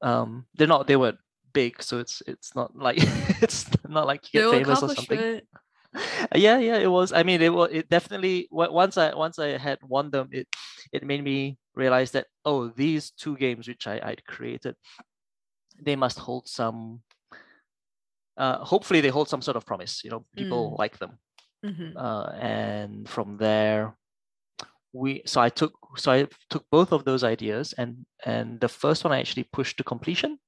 Um, 0.00 0.46
they're 0.54 0.66
not. 0.66 0.86
They 0.86 0.96
were 0.96 1.14
big, 1.52 1.82
so 1.82 1.98
it's 1.98 2.22
it's 2.26 2.54
not 2.54 2.76
like 2.76 2.98
it's 3.42 3.68
not 3.88 4.06
like 4.06 4.32
you 4.32 4.40
get 4.40 4.50
famous 4.50 4.82
or 4.82 4.94
something. 4.94 5.40
yeah, 6.34 6.58
yeah, 6.58 6.76
it 6.78 6.90
was. 6.90 7.12
I 7.12 7.22
mean, 7.22 7.42
it 7.42 7.52
was. 7.52 7.70
It 7.72 7.88
definitely. 7.88 8.48
Once 8.50 8.96
I 8.96 9.14
once 9.14 9.38
I 9.38 9.58
had 9.58 9.78
won 9.82 10.10
them, 10.10 10.28
it 10.32 10.48
it 10.92 11.04
made 11.04 11.22
me 11.22 11.58
realize 11.74 12.10
that 12.12 12.26
oh, 12.44 12.68
these 12.68 13.10
two 13.10 13.36
games 13.36 13.68
which 13.68 13.86
I 13.86 14.00
I'd 14.02 14.24
created 14.26 14.76
they 15.84 15.96
must 15.96 16.18
hold 16.18 16.48
some 16.48 17.00
uh, 18.36 18.58
hopefully 18.58 19.00
they 19.00 19.08
hold 19.08 19.28
some 19.28 19.42
sort 19.42 19.56
of 19.56 19.66
promise 19.66 20.02
you 20.04 20.10
know 20.10 20.24
people 20.36 20.72
mm. 20.72 20.78
like 20.78 20.98
them 20.98 21.18
mm-hmm. 21.64 21.96
uh, 21.96 22.26
and 22.32 23.08
from 23.08 23.36
there 23.36 23.94
we 24.92 25.22
so 25.26 25.40
i 25.40 25.48
took 25.48 25.72
so 25.96 26.12
i 26.12 26.26
took 26.50 26.64
both 26.70 26.92
of 26.92 27.04
those 27.04 27.24
ideas 27.24 27.74
and 27.78 28.04
and 28.24 28.60
the 28.60 28.68
first 28.68 29.04
one 29.04 29.12
i 29.12 29.20
actually 29.20 29.44
pushed 29.44 29.76
to 29.76 29.84
completion 29.84 30.38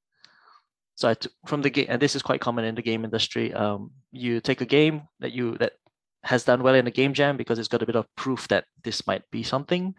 so 0.94 1.09
i 1.09 1.14
took 1.14 1.33
from 1.47 1.62
the 1.62 1.70
game 1.70 1.87
and 1.88 2.01
this 2.01 2.14
is 2.14 2.23
quite 2.23 2.40
common 2.40 2.64
in 2.64 2.75
the 2.75 2.83
game 2.83 3.05
industry 3.05 3.53
um, 3.55 3.90
you 4.12 4.40
take 4.40 4.61
a 4.61 4.66
game 4.66 5.03
that 5.20 5.33
you 5.33 5.57
that 5.59 5.73
has 6.25 6.44
done 6.44 6.62
well 6.62 6.75
in 6.75 6.87
a 6.87 6.90
game 6.90 7.12
jam 7.12 7.37
because 7.37 7.59
it's 7.59 7.68
got 7.68 7.83
a 7.83 7.87
bit 7.87 7.97
of 7.97 8.07
proof 8.16 8.49
that 8.49 8.64
this 8.83 9.07
might 9.07 9.23
be 9.31 9.42
something 9.42 9.94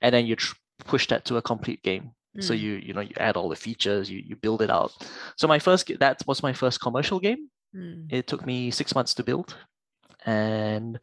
and 0.00 0.14
then 0.14 0.26
you 0.26 0.36
tr- 0.36 0.56
push 0.84 1.06
that 1.06 1.24
to 1.24 1.36
a 1.36 1.42
complete 1.42 1.82
game 1.82 2.12
so 2.40 2.54
mm. 2.54 2.60
you 2.60 2.72
you 2.74 2.92
know 2.92 3.00
you 3.00 3.14
add 3.18 3.36
all 3.36 3.48
the 3.48 3.56
features, 3.56 4.10
you 4.10 4.22
you 4.24 4.36
build 4.36 4.62
it 4.62 4.70
out. 4.70 4.92
So 5.36 5.46
my 5.48 5.58
first 5.58 5.90
that 5.98 6.22
was 6.26 6.42
my 6.42 6.52
first 6.52 6.80
commercial 6.80 7.20
game. 7.20 7.48
Mm. 7.74 8.06
It 8.10 8.26
took 8.26 8.46
me 8.46 8.70
six 8.70 8.94
months 8.94 9.14
to 9.14 9.24
build, 9.24 9.56
and 10.24 10.98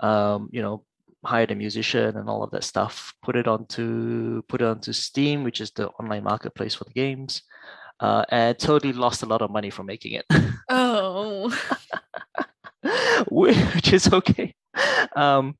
um, 0.00 0.48
you 0.52 0.62
know 0.62 0.84
hired 1.24 1.50
a 1.50 1.54
musician 1.54 2.16
and 2.16 2.28
all 2.28 2.42
of 2.42 2.50
that 2.52 2.64
stuff. 2.64 3.14
Put 3.22 3.36
it 3.36 3.48
onto 3.48 4.42
put 4.48 4.60
it 4.60 4.66
onto 4.66 4.92
Steam, 4.92 5.44
which 5.44 5.60
is 5.60 5.70
the 5.72 5.88
online 6.00 6.24
marketplace 6.24 6.74
for 6.74 6.84
the 6.84 6.92
games. 6.92 7.42
Uh, 8.00 8.24
and 8.30 8.56
totally 8.56 8.92
lost 8.92 9.24
a 9.24 9.26
lot 9.26 9.42
of 9.42 9.50
money 9.50 9.70
from 9.70 9.86
making 9.86 10.12
it. 10.12 10.24
Oh, 10.68 11.52
which 13.30 13.92
is 13.92 14.12
okay. 14.12 14.54
Um, 15.16 15.56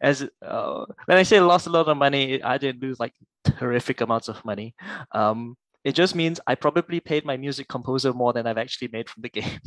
as 0.00 0.28
uh, 0.42 0.84
when 1.06 1.18
I 1.18 1.22
say 1.22 1.40
lost 1.40 1.66
a 1.66 1.70
lot 1.70 1.88
of 1.88 1.96
money, 1.96 2.42
I 2.42 2.58
didn't 2.58 2.82
lose 2.82 3.00
like 3.00 3.14
horrific 3.58 4.00
amounts 4.00 4.28
of 4.28 4.44
money. 4.44 4.74
Um, 5.12 5.56
it 5.84 5.94
just 5.94 6.14
means 6.14 6.40
I 6.46 6.54
probably 6.54 7.00
paid 7.00 7.24
my 7.24 7.36
music 7.36 7.68
composer 7.68 8.12
more 8.12 8.32
than 8.32 8.46
I've 8.46 8.58
actually 8.58 8.88
made 8.88 9.08
from 9.08 9.22
the 9.22 9.28
game. 9.28 9.60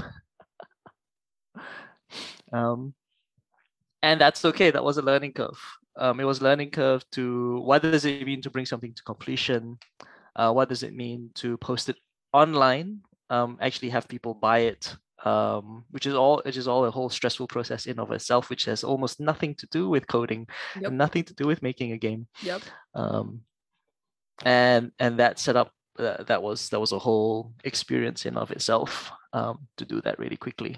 um, 2.54 2.93
and 4.04 4.19
that's 4.19 4.45
okay. 4.45 4.71
That 4.71 4.84
was 4.84 4.97
a 4.97 5.02
learning 5.02 5.34
curve. 5.34 5.60
Um, 5.97 6.19
it 6.19 6.26
was 6.26 6.41
learning 6.41 6.71
curve 6.71 7.04
to 7.12 7.60
what 7.62 7.82
does 7.82 8.06
it 8.06 8.26
mean 8.26 8.41
to 8.41 8.50
bring 8.50 8.65
something 8.65 8.93
to 8.93 9.04
completion? 9.04 9.78
Uh, 10.36 10.52
what 10.52 10.69
does 10.69 10.84
it 10.84 10.93
mean 10.93 11.32
to 11.36 11.58
post 11.58 11.89
it 11.89 11.97
online? 12.34 13.02
Um, 13.30 13.58
actually 13.62 13.89
have 13.89 14.08
people 14.08 14.34
buy 14.34 14.60
it 14.60 14.95
um, 15.25 15.86
which 15.91 16.05
is 16.05 16.15
all 16.15 16.41
which 16.45 16.57
is 16.57 16.67
all 16.67 16.86
a 16.86 16.91
whole 16.91 17.10
stressful 17.10 17.47
process 17.47 17.86
in 17.86 17.99
of 17.99 18.12
itself, 18.12 18.49
which 18.49 18.65
has 18.65 18.84
almost 18.84 19.19
nothing 19.19 19.55
to 19.55 19.67
do 19.67 19.89
with 19.89 20.07
coding, 20.07 20.47
yep. 20.79 20.91
nothing 20.91 21.23
to 21.25 21.34
do 21.34 21.47
with 21.47 21.62
making 21.62 21.91
a 21.91 21.97
game. 21.97 22.27
Yep. 22.41 22.62
Um, 22.95 23.41
and 24.43 24.91
and 24.99 25.19
that 25.19 25.39
setup 25.39 25.71
uh, 25.99 26.23
that 26.23 26.41
was 26.41 26.69
that 26.69 26.79
was 26.79 26.91
a 26.91 26.99
whole 26.99 27.53
experience 27.63 28.25
in 28.25 28.38
of 28.38 28.51
itself 28.51 29.12
um, 29.34 29.67
to 29.77 29.86
do 29.86 30.01
that 30.01 30.19
really 30.19 30.38
quickly. 30.38 30.77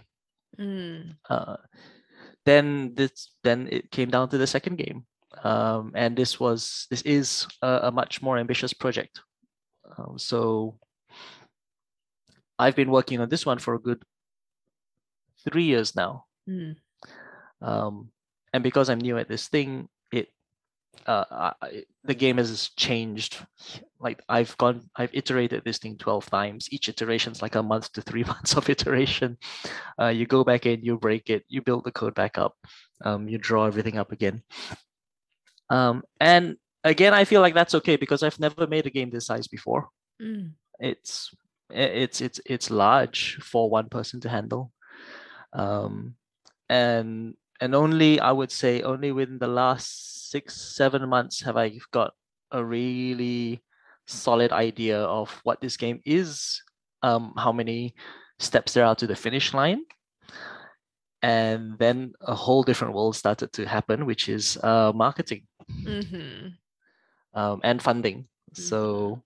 Mm. 0.60 1.16
Uh, 1.30 1.58
then 2.46 2.94
this 2.96 3.32
then 3.44 3.70
it 3.72 3.92
came 3.92 4.10
down 4.10 4.30
to 4.30 4.38
the 4.38 4.48
second 4.48 4.78
game, 4.78 5.06
um, 5.44 5.92
and 5.96 6.18
this 6.18 6.40
was 6.40 6.88
this 6.90 7.02
is 7.04 7.48
a, 7.62 7.80
a 7.84 7.92
much 7.92 8.22
more 8.22 8.38
ambitious 8.38 8.74
project. 8.74 9.22
Um, 9.98 10.18
so 10.18 10.78
I've 12.60 12.76
been 12.76 12.92
working 12.92 13.20
on 13.20 13.30
this 13.30 13.46
one 13.46 13.60
for 13.60 13.76
a 13.76 13.80
good 13.80 14.02
three 15.44 15.64
years 15.64 15.96
now. 15.96 16.26
Mm. 16.50 16.76
Um, 17.62 18.10
and 18.54 18.64
because 18.64 18.90
I'm 18.90 19.00
new 19.00 19.18
at 19.18 19.28
this 19.28 19.48
thing, 19.48 19.90
it 20.12 20.30
uh, 21.08 21.52
I, 21.62 21.84
the 22.04 22.14
game 22.14 22.38
has 22.38 22.70
changed. 22.78 23.38
Like 24.00 24.22
I've 24.30 24.56
gone, 24.58 24.90
I've 24.96 25.14
iterated 25.14 25.64
this 25.64 25.80
thing 25.80 25.98
twelve 25.98 26.30
times. 26.30 26.68
Each 26.72 26.90
iteration 26.90 27.32
is 27.32 27.42
like 27.42 27.56
a 27.56 27.64
month 27.64 27.92
to 27.94 28.02
three 28.02 28.24
months 28.34 28.56
of 28.56 28.70
iteration. 28.70 29.38
Uh, 30.00 30.08
you 30.08 30.26
go 30.26 30.44
back 30.44 30.66
in, 30.66 30.84
you 30.84 30.98
break 30.98 31.30
it, 31.30 31.44
you 31.48 31.62
build 31.62 31.86
the 31.86 31.92
code 31.92 32.14
back 32.14 32.38
up, 32.38 32.56
um, 33.04 33.28
you 33.28 33.38
draw 33.38 33.66
everything 33.66 33.98
up 33.98 34.12
again. 34.12 34.44
Um, 35.70 36.04
and 36.20 36.58
again, 36.84 37.14
I 37.14 37.24
feel 37.26 37.42
like 37.42 37.56
that's 37.56 37.76
okay 37.76 37.96
because 37.96 38.22
I've 38.22 38.40
never 38.40 38.68
made 38.68 38.86
a 38.86 38.92
game 38.92 39.10
this 39.10 39.26
size 39.26 39.48
before. 39.48 39.90
Mm. 40.22 40.52
It's 40.80 41.34
it's 41.70 42.22
it's 42.22 42.40
it's 42.46 42.70
large 42.70 43.40
for 43.42 43.70
one 43.70 43.90
person 43.90 44.20
to 44.22 44.30
handle 44.30 44.72
um, 45.54 46.16
and 46.70 47.36
and 47.62 47.76
only 47.76 48.20
I 48.20 48.32
would 48.32 48.52
say 48.52 48.82
only 48.82 49.12
within 49.12 49.40
the 49.40 49.48
last 49.48 50.30
six 50.32 50.76
seven 50.76 51.08
months 51.08 51.42
have 51.42 51.58
I 51.58 51.80
got 51.92 52.14
a 52.52 52.64
really 52.64 53.62
solid 54.08 54.52
idea 54.52 55.00
of 55.00 55.30
what 55.44 55.62
this 55.62 55.78
game 55.78 56.02
is, 56.06 56.62
um, 57.02 57.34
how 57.38 57.52
many 57.52 57.96
steps 58.40 58.74
there 58.74 58.86
are 58.86 58.96
to 58.96 59.08
the 59.08 59.16
finish 59.16 59.54
line, 59.54 59.84
and 61.22 61.78
then 61.80 62.14
a 62.22 62.36
whole 62.36 62.64
different 62.64 62.94
world 62.94 63.16
started 63.16 63.54
to 63.54 63.66
happen, 63.66 64.06
which 64.06 64.28
is 64.30 64.58
uh, 64.64 64.92
marketing 64.94 65.48
mm-hmm. 65.72 66.48
um, 67.34 67.62
and 67.64 67.82
funding. 67.82 68.28
Mm-hmm. 68.52 68.62
So 68.62 69.24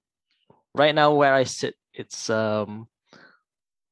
right 0.76 0.94
now, 0.94 1.14
where 1.14 1.34
I 1.34 1.44
sit, 1.44 1.76
it's 1.94 2.30
um, 2.30 2.88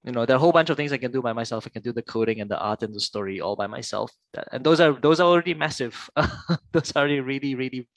you 0.06 0.12
know 0.12 0.26
there 0.26 0.36
are 0.36 0.38
a 0.38 0.40
whole 0.40 0.52
bunch 0.52 0.70
of 0.70 0.78
things 0.78 0.94
i 0.94 0.98
can 0.98 1.12
do 1.12 1.22
by 1.22 1.34
myself. 1.34 1.66
I 1.66 1.70
can 1.70 1.82
do 1.82 1.92
the 1.92 2.04
coding 2.04 2.40
and 2.40 2.50
the 2.50 2.60
art 2.60 2.84
and 2.84 2.94
the 2.94 3.00
story 3.00 3.42
all 3.42 3.56
by 3.56 3.68
myself. 3.68 4.12
And 4.52 4.64
those 4.64 4.80
are 4.80 4.94
those 4.94 5.20
are 5.20 5.28
already 5.28 5.54
massive. 5.54 6.10
Those 6.72 6.92
are 6.96 7.00
already 7.00 7.20
really 7.20 7.56
really 7.56 7.90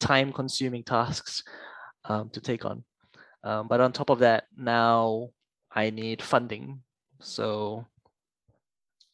time 0.00 0.32
consuming 0.32 0.82
tasks 0.82 1.42
um, 2.04 2.30
to 2.30 2.40
take 2.40 2.64
on. 2.64 2.84
Um, 3.44 3.68
but 3.68 3.80
on 3.80 3.92
top 3.92 4.10
of 4.10 4.18
that 4.20 4.44
now 4.56 5.30
i 5.72 5.90
need 5.90 6.20
funding. 6.20 6.82
So 7.20 7.86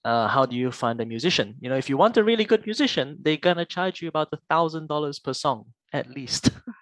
uh, 0.05 0.29
how 0.29 0.47
do 0.47 0.57
you 0.57 0.71
find 0.71 1.01
a 1.01 1.05
musician? 1.05 1.57
You 1.61 1.69
know 1.69 1.77
if 1.77 1.91
you 1.91 1.99
want 1.99 2.17
a 2.17 2.25
really 2.25 2.45
good 2.45 2.65
musician 2.65 3.19
they're 3.21 3.37
gonna 3.37 3.67
charge 3.67 4.01
you 4.01 4.09
about 4.09 4.29
a 4.33 4.39
thousand 4.49 4.89
dollars 4.89 5.19
per 5.19 5.35
song 5.35 5.67
at 5.93 6.09
least 6.09 6.51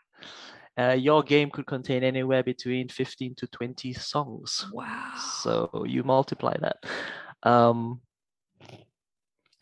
uh, 0.79 0.93
your 0.99 1.23
game 1.23 1.51
could 1.51 1.67
contain 1.67 2.05
anywhere 2.05 2.43
between 2.43 2.89
15 2.89 3.35
to 3.37 3.47
20 3.47 3.93
songs. 3.95 4.67
Wow. 4.73 5.13
So 5.41 5.85
you 5.87 6.03
multiply 6.03 6.55
that. 6.61 6.85
Um, 7.43 8.01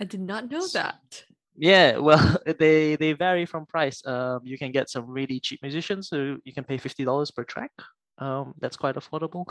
I 0.00 0.04
did 0.04 0.20
not 0.20 0.50
know 0.50 0.66
that. 0.68 1.24
Yeah, 1.56 1.98
well, 1.98 2.36
they 2.58 2.96
they 2.96 3.12
vary 3.12 3.46
from 3.46 3.66
price. 3.66 4.04
Um, 4.06 4.40
you 4.42 4.58
can 4.58 4.72
get 4.72 4.90
some 4.90 5.08
really 5.08 5.38
cheap 5.38 5.62
musicians, 5.62 6.08
so 6.08 6.36
you 6.44 6.52
can 6.52 6.64
pay 6.64 6.78
fifty 6.78 7.04
dollars 7.04 7.30
per 7.30 7.44
track. 7.44 7.70
Um, 8.18 8.54
that's 8.60 8.76
quite 8.76 8.96
affordable. 8.96 9.48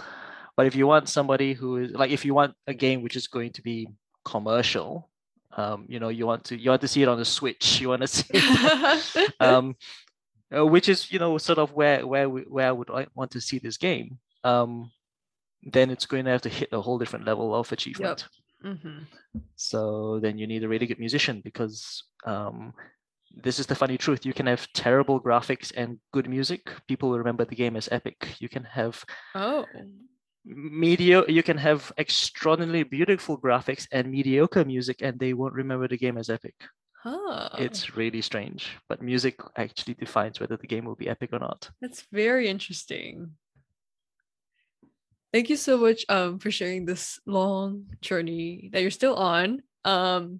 But 0.55 0.67
if 0.67 0.75
you 0.75 0.85
want 0.85 1.09
somebody 1.09 1.53
who 1.53 1.77
is 1.77 1.91
like, 1.91 2.11
if 2.11 2.25
you 2.25 2.33
want 2.33 2.55
a 2.67 2.73
game 2.73 3.01
which 3.01 3.15
is 3.15 3.27
going 3.27 3.51
to 3.53 3.61
be 3.61 3.87
commercial, 4.25 5.09
um, 5.55 5.85
you 5.87 5.99
know, 5.99 6.09
you 6.09 6.25
want 6.25 6.43
to 6.45 6.59
you 6.59 6.69
want 6.69 6.81
to 6.81 6.87
see 6.87 7.03
it 7.03 7.07
on 7.07 7.17
the 7.17 7.25
Switch. 7.25 7.79
You 7.79 7.89
want 7.89 8.01
to 8.01 8.07
see, 8.07 9.27
um, 9.39 9.75
uh, 10.55 10.65
which 10.65 10.89
is 10.89 11.11
you 11.11 11.19
know 11.19 11.37
sort 11.37 11.59
of 11.59 11.73
where 11.73 12.05
where 12.05 12.29
we, 12.29 12.41
where 12.41 12.67
I 12.67 12.71
would 12.71 12.89
want 13.15 13.31
to 13.31 13.41
see 13.41 13.59
this 13.59 13.77
game. 13.77 14.19
Um, 14.43 14.91
then 15.63 15.89
it's 15.89 16.05
going 16.05 16.25
to 16.25 16.31
have 16.31 16.41
to 16.41 16.49
hit 16.49 16.69
a 16.73 16.81
whole 16.81 16.97
different 16.97 17.25
level 17.25 17.55
of 17.55 17.71
achievement. 17.71 18.27
Yep. 18.63 18.75
Mm-hmm. 18.75 19.39
So 19.55 20.19
then 20.21 20.37
you 20.37 20.47
need 20.47 20.63
a 20.63 20.67
really 20.67 20.85
good 20.85 20.99
musician 20.99 21.41
because 21.43 22.03
um, 22.25 22.73
this 23.35 23.59
is 23.59 23.65
the 23.65 23.75
funny 23.75 23.97
truth. 23.97 24.25
You 24.25 24.33
can 24.33 24.45
have 24.45 24.67
terrible 24.73 25.21
graphics 25.21 25.71
and 25.75 25.99
good 26.11 26.29
music. 26.29 26.69
People 26.87 27.09
will 27.09 27.17
remember 27.17 27.45
the 27.45 27.55
game 27.55 27.75
as 27.75 27.89
epic. 27.91 28.35
You 28.39 28.49
can 28.49 28.63
have 28.63 29.03
oh 29.35 29.65
media 30.45 31.23
you 31.27 31.41
can 31.41 31.57
have 31.57 31.91
extraordinarily 31.97 32.83
beautiful 32.83 33.39
graphics 33.39 33.87
and 33.91 34.11
mediocre 34.11 34.65
music 34.65 35.01
and 35.01 35.17
they 35.17 35.33
won't 35.33 35.53
remember 35.53 35.87
the 35.87 35.97
game 35.97 36.17
as 36.17 36.29
epic 36.29 36.53
Huh. 37.03 37.49
It's 37.57 37.97
really 37.97 38.21
strange, 38.21 38.77
but 38.87 39.01
music 39.01 39.41
actually 39.57 39.95
defines 39.95 40.39
whether 40.39 40.55
the 40.55 40.67
game 40.67 40.85
will 40.85 40.95
be 40.95 41.09
epic 41.09 41.31
or 41.33 41.39
not. 41.39 41.69
That's 41.81 42.03
very 42.13 42.47
interesting. 42.47 43.31
Thank 45.33 45.49
you 45.49 45.57
so 45.57 45.77
much 45.77 46.05
um, 46.07 46.39
for 46.39 46.49
sharing 46.49 46.85
this 46.85 47.19
long 47.25 47.87
journey 47.99 48.69
that 48.71 48.81
you're 48.81 48.89
still 48.89 49.15
on. 49.15 49.63
Um, 49.83 50.39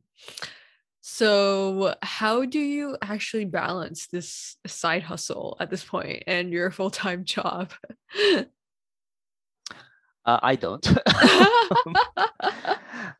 so, 1.01 1.95
how 2.01 2.45
do 2.45 2.59
you 2.59 2.95
actually 3.01 3.43
balance 3.43 4.07
this 4.07 4.55
side 4.65 5.03
hustle 5.03 5.57
at 5.59 5.69
this 5.69 5.83
point 5.83 6.23
and 6.27 6.53
your 6.53 6.71
full 6.71 6.91
time 6.91 7.25
job? 7.25 7.73
Uh, 10.25 10.39
I 10.41 10.55
don't. 10.55 10.87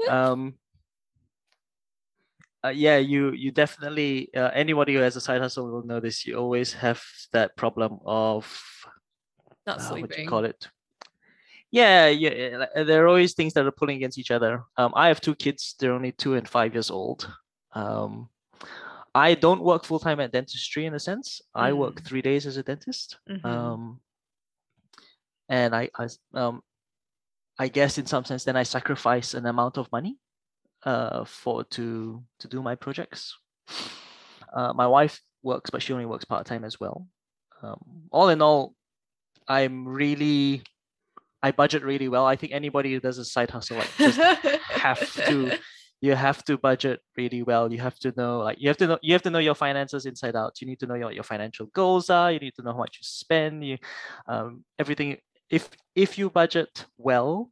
um, 0.10 0.54
uh, 2.63 2.69
yeah, 2.69 2.97
you 2.97 3.32
you 3.32 3.52
definitely 3.52 4.34
uh, 4.36 4.49
anybody 4.54 4.93
who 4.93 4.99
has 4.99 5.15
a 5.15 5.21
side 5.21 5.41
hustle 5.41 5.69
will 5.69 5.86
know 5.86 5.99
this. 5.99 6.26
You 6.26 6.38
always 6.38 6.73
have 6.73 7.04
that 7.34 7.56
problem 7.58 7.99
of 8.06 8.45
not 9.67 9.82
sleeping. 9.82 10.04
Uh, 10.04 10.08
what 10.08 10.17
you 10.19 10.28
call 10.28 10.45
it? 10.45 10.67
Yeah, 11.71 12.08
yeah. 12.08 12.65
There 12.76 13.04
are 13.04 13.08
always 13.08 13.34
things 13.34 13.54
that 13.54 13.65
are 13.65 13.71
pulling 13.71 13.97
against 13.97 14.17
each 14.17 14.32
other. 14.32 14.63
Um, 14.78 14.93
I 14.95 15.08
have 15.08 15.19
two 15.19 15.36
kids. 15.36 15.76
They're 15.80 15.93
only 15.93 16.12
two 16.12 16.36
and 16.36 16.47
five 16.47 16.73
years 16.73 16.91
old. 16.91 17.28
Um, 17.73 18.30
I 19.15 19.34
don't 19.34 19.62
work 19.62 19.84
full 19.84 19.99
time 19.99 20.19
at 20.19 20.32
dentistry 20.32 20.86
in 20.86 20.93
a 20.93 20.99
sense. 20.99 21.41
Mm. 21.56 21.62
I 21.62 21.73
work 21.73 21.95
mm. 21.95 22.06
three 22.06 22.21
days 22.21 22.45
as 22.45 22.58
a 22.58 22.63
dentist. 22.63 23.17
Mm-hmm. 23.30 23.45
Um, 23.45 23.99
and 25.49 25.76
I, 25.76 25.89
I 25.97 26.08
um, 26.34 26.62
I 27.60 27.67
guess 27.67 27.97
in 27.97 28.06
some 28.06 28.26
sense, 28.26 28.43
then 28.43 28.56
I 28.56 28.63
sacrifice 28.63 29.34
an 29.34 29.45
amount 29.45 29.78
of 29.78 29.91
money 29.91 30.17
uh, 30.86 31.26
for 31.26 31.63
to 31.65 32.24
to 32.39 32.48
do 32.48 32.62
my 32.62 32.76
projects. 32.76 33.36
Uh, 34.54 34.74
my 34.74 34.88
wife 34.88 35.19
works, 35.41 35.69
but 35.69 35.82
she 35.82 35.93
only 35.93 36.06
works 36.06 36.26
part 36.26 36.46
time 36.46 36.63
as 36.63 36.80
well. 36.80 37.08
Um, 37.62 38.08
all 38.12 38.30
in 38.30 38.41
all, 38.41 38.76
I'm 39.48 39.88
really 39.88 40.63
I 41.41 41.52
budget 41.52 41.84
really 41.84 42.08
well. 42.08 42.26
I 42.26 42.36
think 42.36 42.54
anybody 42.54 42.93
who 42.93 43.00
does 43.00 43.17
a 43.17 43.26
side 43.26 43.50
hustle 43.50 43.78
like 43.78 43.89
just 43.98 44.17
have 44.17 45.13
to 45.26 45.60
you 46.04 46.15
have 46.15 46.43
to 46.43 46.58
budget 46.58 47.00
really 47.15 47.43
well. 47.43 47.72
You 47.72 47.80
have 47.80 47.98
to 48.00 48.13
know 48.17 48.39
like 48.39 48.58
you 48.60 48.67
have 48.67 48.78
to 48.78 48.88
know 48.88 49.00
you 49.02 49.13
have 49.13 49.22
to 49.24 49.30
know 49.30 49.39
your 49.39 49.56
finances 49.56 50.06
inside 50.06 50.36
out. 50.36 50.60
You 50.60 50.67
need 50.67 50.80
to 50.82 50.86
know 50.86 50.98
what 51.00 51.15
your 51.15 51.24
financial 51.24 51.67
goals 51.67 52.10
are. 52.10 52.30
You 52.30 52.39
need 52.39 52.56
to 52.56 52.62
know 52.62 52.74
how 52.74 52.80
much 52.80 52.98
you 53.00 53.04
spend. 53.04 53.65
You 53.65 53.78
um, 54.28 54.65
everything. 54.78 55.17
If 55.50 55.69
if 55.96 56.17
you 56.17 56.30
budget 56.30 56.86
well, 56.98 57.52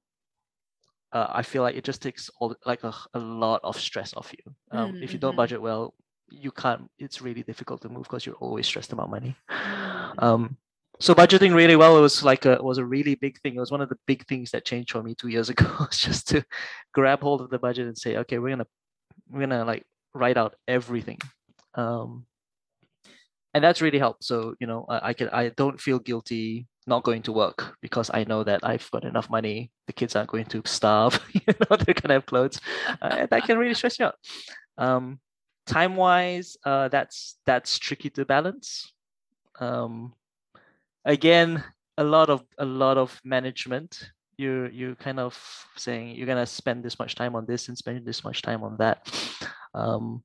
uh, 1.14 1.28
I 1.30 1.42
feel 1.42 1.64
like 1.64 1.76
it 1.76 1.84
just 1.84 2.02
takes 2.02 2.30
all 2.40 2.56
like 2.66 2.84
a, 2.84 2.94
a 3.14 3.20
lot 3.20 3.62
of 3.64 3.80
stress 3.80 4.14
off 4.16 4.34
you. 4.34 4.54
Um, 4.72 4.94
mm-hmm. 4.94 5.04
If 5.04 5.14
you 5.14 5.20
don't 5.20 5.32
mm-hmm. 5.32 5.38
budget 5.38 5.62
well, 5.62 5.94
you 6.30 6.52
can't. 6.52 6.90
It's 6.98 7.22
really 7.22 7.44
difficult 7.44 7.82
to 7.82 7.90
move 7.90 8.04
because 8.04 8.26
you're 8.26 8.36
always 8.36 8.68
stressed 8.68 8.94
about 8.94 9.10
money. 9.10 9.36
Mm. 9.50 10.24
Um, 10.24 10.58
so 11.00 11.16
budgeting 11.16 11.56
really 11.56 11.76
well 11.76 12.00
was 12.00 12.24
like 12.24 12.46
a 12.46 12.62
was 12.62 12.78
a 12.78 12.86
really 12.86 13.16
big 13.16 13.40
thing. 13.42 13.56
It 13.56 13.60
was 13.60 13.72
one 13.72 13.82
of 13.82 13.90
the 13.90 13.98
big 14.06 14.26
things 14.28 14.52
that 14.52 14.66
changed 14.66 14.92
for 14.92 15.04
me 15.04 15.16
two 15.16 15.30
years 15.30 15.50
ago. 15.54 15.66
was 15.80 15.98
just 15.98 16.30
to 16.30 16.44
grab 16.94 17.22
hold 17.22 17.42
of 17.42 17.50
the 17.50 17.60
budget 17.60 17.88
and 17.88 17.98
say, 17.98 18.18
okay, 18.18 18.40
we're 18.40 18.50
gonna 18.50 18.68
we're 19.30 19.42
gonna 19.42 19.66
like 19.66 19.84
write 20.14 20.38
out 20.38 20.56
everything. 20.68 21.20
Um, 21.76 22.26
and 23.54 23.64
that's 23.64 23.82
really 23.82 24.00
helped. 24.00 24.24
So 24.24 24.56
you 24.60 24.68
know, 24.68 24.86
I, 24.90 25.10
I 25.10 25.14
can 25.14 25.30
I 25.30 25.50
don't 25.50 25.80
feel 25.80 26.00
guilty 26.00 26.68
not 26.88 27.04
going 27.04 27.22
to 27.24 27.32
work 27.32 27.78
because 27.82 28.10
I 28.14 28.24
know 28.24 28.44
that 28.44 28.62
I've 28.64 28.90
got 28.92 29.06
enough 29.06 29.30
money. 29.30 29.72
The 29.88 29.94
kids 29.94 30.16
aren't 30.16 30.30
going 30.30 30.46
to 30.46 30.62
starve. 30.66 31.20
you 31.34 31.42
know, 31.48 31.78
they're 31.78 31.94
gonna 31.94 32.16
have 32.16 32.26
clothes. 32.26 32.60
Uh, 33.02 33.28
that 33.30 33.44
can 33.44 33.58
really 33.58 33.74
stress 33.74 34.00
you 34.00 34.06
out. 34.06 34.16
Um, 34.78 35.20
time 35.66 35.96
wise, 35.96 36.58
uh, 36.66 36.88
that's 36.90 37.38
that's 37.46 37.78
tricky 37.78 38.10
to 38.12 38.26
balance. 38.26 38.94
Um, 39.60 40.14
again, 41.06 41.64
a 41.98 42.04
lot 42.04 42.30
of 42.30 42.44
a 42.58 42.66
lot 42.66 42.98
of 42.98 43.20
management. 43.24 44.12
You 44.38 44.70
you 44.74 44.96
kind 44.96 45.20
of 45.20 45.38
saying 45.78 46.16
you're 46.16 46.28
gonna 46.28 46.48
spend 46.48 46.84
this 46.84 46.98
much 46.98 47.16
time 47.16 47.36
on 47.36 47.46
this 47.46 47.68
and 47.68 47.78
spend 47.78 48.06
this 48.06 48.24
much 48.24 48.42
time 48.42 48.64
on 48.64 48.78
that. 48.78 49.08
Um, 49.74 50.24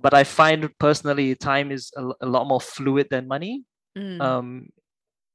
but 0.00 0.14
I 0.14 0.24
find 0.24 0.70
personally 0.78 1.34
time 1.34 1.70
is 1.70 1.92
a, 1.96 2.10
a 2.20 2.26
lot 2.26 2.46
more 2.46 2.60
fluid 2.60 3.08
than 3.10 3.28
money. 3.28 3.64
Mm. 3.96 4.20
Um, 4.20 4.68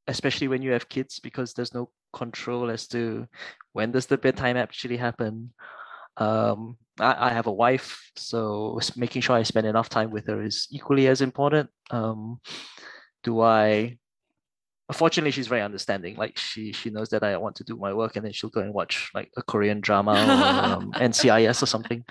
especially 0.07 0.47
when 0.47 0.61
you 0.61 0.71
have 0.71 0.89
kids 0.89 1.19
because 1.19 1.53
there's 1.53 1.73
no 1.73 1.89
control 2.13 2.69
as 2.69 2.87
to 2.87 3.27
when 3.73 3.91
does 3.91 4.05
the 4.05 4.17
bedtime 4.17 4.57
actually 4.57 4.97
happen 4.97 5.53
um, 6.17 6.77
I, 6.99 7.29
I, 7.29 7.29
have 7.29 7.47
a 7.47 7.51
wife 7.53 8.11
so 8.15 8.79
making 8.95 9.21
sure 9.21 9.35
i 9.35 9.43
spend 9.43 9.65
enough 9.65 9.89
time 9.89 10.11
with 10.11 10.27
her 10.27 10.43
is 10.43 10.67
equally 10.71 11.07
as 11.07 11.21
important 11.21 11.69
um, 11.89 12.39
do 13.23 13.39
i 13.41 13.97
unfortunately 14.89 15.31
she's 15.31 15.47
very 15.47 15.61
understanding 15.61 16.17
like 16.17 16.37
she 16.37 16.73
she 16.73 16.89
knows 16.89 17.09
that 17.09 17.23
i 17.23 17.37
want 17.37 17.55
to 17.55 17.63
do 17.63 17.77
my 17.77 17.93
work 17.93 18.17
and 18.17 18.25
then 18.25 18.33
she'll 18.33 18.49
go 18.49 18.59
and 18.59 18.73
watch 18.73 19.09
like 19.13 19.31
a 19.37 19.41
korean 19.41 19.79
drama 19.79 20.11
or 20.11 20.73
um, 20.73 20.91
ncis 20.95 21.63
or 21.63 21.65
something 21.65 22.03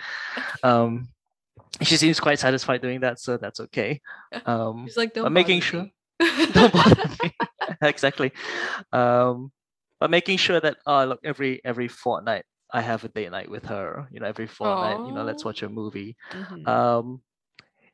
um, 0.62 1.09
she 1.83 1.96
seems 1.96 2.20
quite 2.20 2.38
satisfied 2.38 2.83
doing 2.83 3.01
that 3.01 3.18
so 3.18 3.37
that's 3.37 3.61
okay 3.61 4.01
um, 4.46 4.87
she's 4.87 4.96
like 4.96 5.14
don't 5.14 5.33
making 5.33 5.59
me. 5.59 5.61
sure 5.61 5.87
don't 6.53 6.73
bother 6.73 7.09
me 7.23 7.33
exactly. 7.83 8.33
Um, 8.92 9.53
but 9.99 10.11
making 10.11 10.38
sure 10.38 10.61
that 10.61 10.79
oh 10.87 11.05
look 11.05 11.20
every 11.25 11.61
every 11.64 11.88
fortnight 11.88 12.44
I 12.73 12.81
have 12.83 13.05
a 13.05 13.09
date 13.09 13.31
night 13.31 13.51
with 13.51 13.64
her. 13.66 14.07
You 14.11 14.20
know, 14.20 14.27
every 14.27 14.46
fortnight, 14.46 14.99
Aww. 14.99 15.09
you 15.09 15.14
know, 15.14 15.25
let's 15.25 15.44
watch 15.44 15.62
a 15.62 15.68
movie. 15.68 16.16
Mm-hmm. 16.31 16.68
Um, 16.68 17.20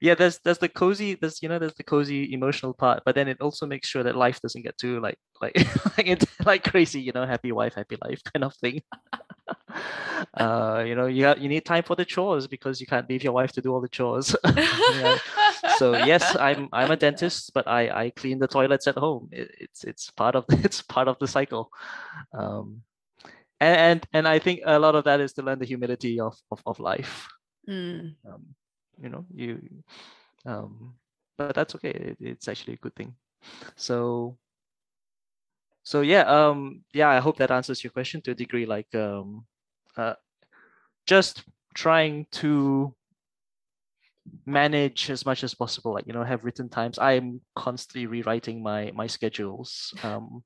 yeah, 0.01 0.15
there's 0.15 0.39
there's 0.45 0.59
the 0.59 0.69
cozy, 0.69 1.15
there's 1.15 1.43
you 1.43 1.49
know, 1.49 1.59
there's 1.59 1.75
the 1.75 1.85
cozy 1.85 2.33
emotional 2.33 2.75
part, 2.75 3.03
but 3.05 3.15
then 3.15 3.29
it 3.29 3.41
also 3.41 3.67
makes 3.67 3.89
sure 3.89 4.03
that 4.03 4.17
life 4.17 4.41
doesn't 4.41 4.63
get 4.63 4.77
too 4.77 5.01
like 5.01 5.19
like 5.41 5.55
like 5.97 6.23
like 6.45 6.65
crazy, 6.65 7.01
you 7.01 7.13
know, 7.13 7.27
happy 7.27 7.53
wife, 7.53 7.75
happy 7.75 7.97
life 8.05 8.21
kind 8.33 8.45
of 8.45 8.55
thing. 8.57 8.83
Uh, 10.35 10.85
you 10.87 10.95
know, 10.95 11.07
you 11.07 11.23
got, 11.23 11.41
you 11.41 11.49
need 11.49 11.65
time 11.65 11.83
for 11.83 11.97
the 11.97 12.05
chores 12.05 12.47
because 12.47 12.81
you 12.81 12.87
can't 12.87 13.09
leave 13.09 13.25
your 13.25 13.33
wife 13.33 13.53
to 13.53 13.61
do 13.61 13.73
all 13.73 13.81
the 13.81 13.89
chores. 13.89 14.35
yeah 14.57 15.19
so 15.79 15.97
yes, 15.97 16.37
I'm 16.37 16.69
I'm 16.73 16.91
a 16.91 16.97
dentist, 16.97 17.53
but 17.55 17.67
I 17.67 17.89
I 17.89 18.11
clean 18.11 18.39
the 18.39 18.49
toilets 18.49 18.87
at 18.87 18.97
home. 18.97 19.29
It, 19.33 19.51
it's 19.59 19.85
it's 19.85 20.11
part 20.11 20.35
of 20.35 20.45
it's 20.65 20.83
part 20.83 21.09
of 21.09 21.19
the 21.19 21.29
cycle. 21.29 21.71
Um, 22.33 22.83
and, 23.61 23.77
and 23.77 24.07
and 24.13 24.29
I 24.29 24.39
think 24.39 24.61
a 24.65 24.79
lot 24.79 24.95
of 24.95 25.05
that 25.05 25.21
is 25.21 25.33
to 25.35 25.43
learn 25.43 25.59
the 25.59 25.67
humility 25.67 26.21
of 26.21 26.37
of, 26.51 26.63
of 26.67 26.81
life. 26.81 27.29
Mm. 27.69 28.15
Um, 28.27 28.55
you 29.01 29.09
know, 29.09 29.25
you 29.35 29.61
um, 30.45 30.95
but 31.37 31.55
that's 31.55 31.75
okay. 31.77 31.91
It, 31.91 32.17
it's 32.21 32.49
actually 32.49 32.75
a 32.75 32.83
good 32.85 32.95
thing. 32.95 33.15
So 33.77 34.37
so 35.87 36.01
yeah, 36.01 36.23
um, 36.23 36.83
yeah, 36.93 37.09
I 37.09 37.21
hope 37.21 37.39
that 37.39 37.53
answers 37.53 37.85
your 37.85 37.93
question 37.93 38.21
to 38.23 38.33
a 38.33 38.35
degree. 38.35 38.67
Like, 38.67 38.93
um, 38.97 39.47
uh, 39.97 40.15
just 41.07 41.45
trying 41.75 42.27
to 42.43 42.93
manage 44.45 45.09
as 45.09 45.25
much 45.25 45.45
as 45.45 45.55
possible 45.55 45.95
like 45.95 46.05
you 46.05 46.13
know 46.13 46.25
have 46.25 46.43
written 46.45 46.69
times 46.69 46.99
i'm 46.99 47.41
constantly 47.55 48.07
rewriting 48.07 48.61
my 48.61 48.91
my 48.93 49.07
schedules 49.07 49.95
um 50.03 50.43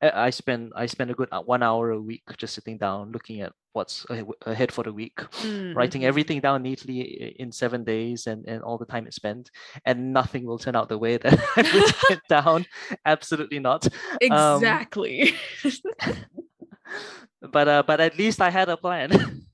i 0.00 0.30
spend 0.30 0.72
i 0.76 0.86
spend 0.86 1.10
a 1.10 1.14
good 1.14 1.28
uh, 1.32 1.42
one 1.42 1.62
hour 1.62 1.90
a 1.90 2.00
week 2.00 2.22
just 2.36 2.54
sitting 2.54 2.78
down 2.78 3.10
looking 3.10 3.40
at 3.40 3.52
what's 3.74 4.06
ahead 4.46 4.70
for 4.70 4.84
the 4.84 4.92
week 4.92 5.16
mm-hmm. 5.16 5.76
writing 5.76 6.04
everything 6.04 6.40
down 6.40 6.62
neatly 6.62 7.34
in 7.40 7.50
seven 7.50 7.82
days 7.82 8.26
and 8.28 8.46
and 8.46 8.62
all 8.62 8.78
the 8.78 8.86
time 8.86 9.04
it's 9.06 9.16
spent 9.16 9.50
and 9.84 10.12
nothing 10.12 10.46
will 10.46 10.58
turn 10.58 10.76
out 10.76 10.88
the 10.88 10.96
way 10.96 11.16
that 11.16 11.38
i 11.56 11.60
written 11.60 12.20
down. 12.28 12.66
Absolutely 13.04 13.58
not. 13.58 13.86
Um, 14.30 14.62
exactly. 14.62 15.34
um, 15.64 15.72
but 17.52 17.68
uh 17.68 17.82
but 17.86 18.00
at 18.00 18.16
least 18.16 18.40
i 18.40 18.48
had 18.48 18.68
a 18.68 18.76
plan. 18.76 19.44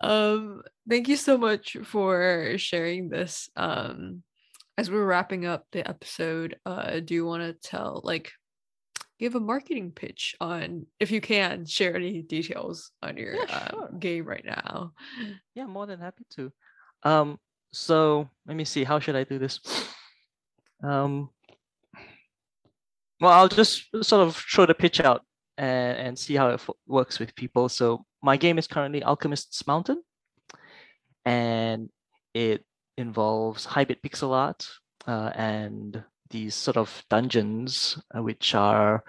Um 0.00 0.62
thank 0.88 1.08
you 1.08 1.16
so 1.16 1.38
much 1.38 1.78
for 1.84 2.54
sharing 2.58 3.08
this. 3.08 3.48
Um 3.56 4.22
as 4.76 4.90
we're 4.90 5.06
wrapping 5.06 5.46
up 5.46 5.64
the 5.72 5.88
episode 5.88 6.58
uh 6.66 7.00
do 7.00 7.14
you 7.14 7.24
want 7.24 7.42
to 7.42 7.54
tell 7.68 8.00
like 8.04 8.32
give 9.18 9.34
a 9.34 9.40
marketing 9.40 9.92
pitch 9.92 10.34
on 10.40 10.86
if 10.98 11.10
you 11.10 11.20
can 11.20 11.64
share 11.64 11.94
any 11.94 12.22
details 12.22 12.90
on 13.02 13.16
your 13.16 13.34
yeah, 13.34 13.42
um, 13.42 13.68
sure. 13.70 13.90
game 13.98 14.24
right 14.24 14.44
now. 14.44 14.92
Yeah 15.54 15.66
more 15.66 15.86
than 15.86 16.00
happy 16.00 16.24
to. 16.36 16.52
Um 17.02 17.38
so 17.72 18.28
let 18.46 18.56
me 18.56 18.64
see 18.64 18.84
how 18.84 18.98
should 19.00 19.16
i 19.16 19.24
do 19.24 19.38
this? 19.38 19.60
Um 20.82 21.30
well 23.20 23.32
i'll 23.32 23.48
just 23.48 23.86
sort 24.02 24.26
of 24.26 24.36
throw 24.36 24.66
the 24.66 24.74
pitch 24.74 25.00
out 25.00 25.22
and, 25.56 25.98
and 25.98 26.18
see 26.18 26.34
how 26.34 26.50
it 26.50 26.54
f- 26.54 26.70
works 26.86 27.18
with 27.18 27.34
people. 27.34 27.68
So 27.68 28.04
my 28.22 28.36
game 28.36 28.58
is 28.58 28.66
currently 28.66 29.02
Alchemist's 29.02 29.66
Mountain, 29.66 30.02
and 31.24 31.90
it 32.32 32.64
involves 32.96 33.64
high-bit 33.64 34.02
pixel 34.02 34.30
art 34.30 34.68
uh, 35.06 35.30
and 35.34 36.02
these 36.34 36.54
sort 36.54 36.76
of 36.76 37.04
dungeons, 37.08 37.96
uh, 38.14 38.22
which 38.22 38.54
are 38.54 39.04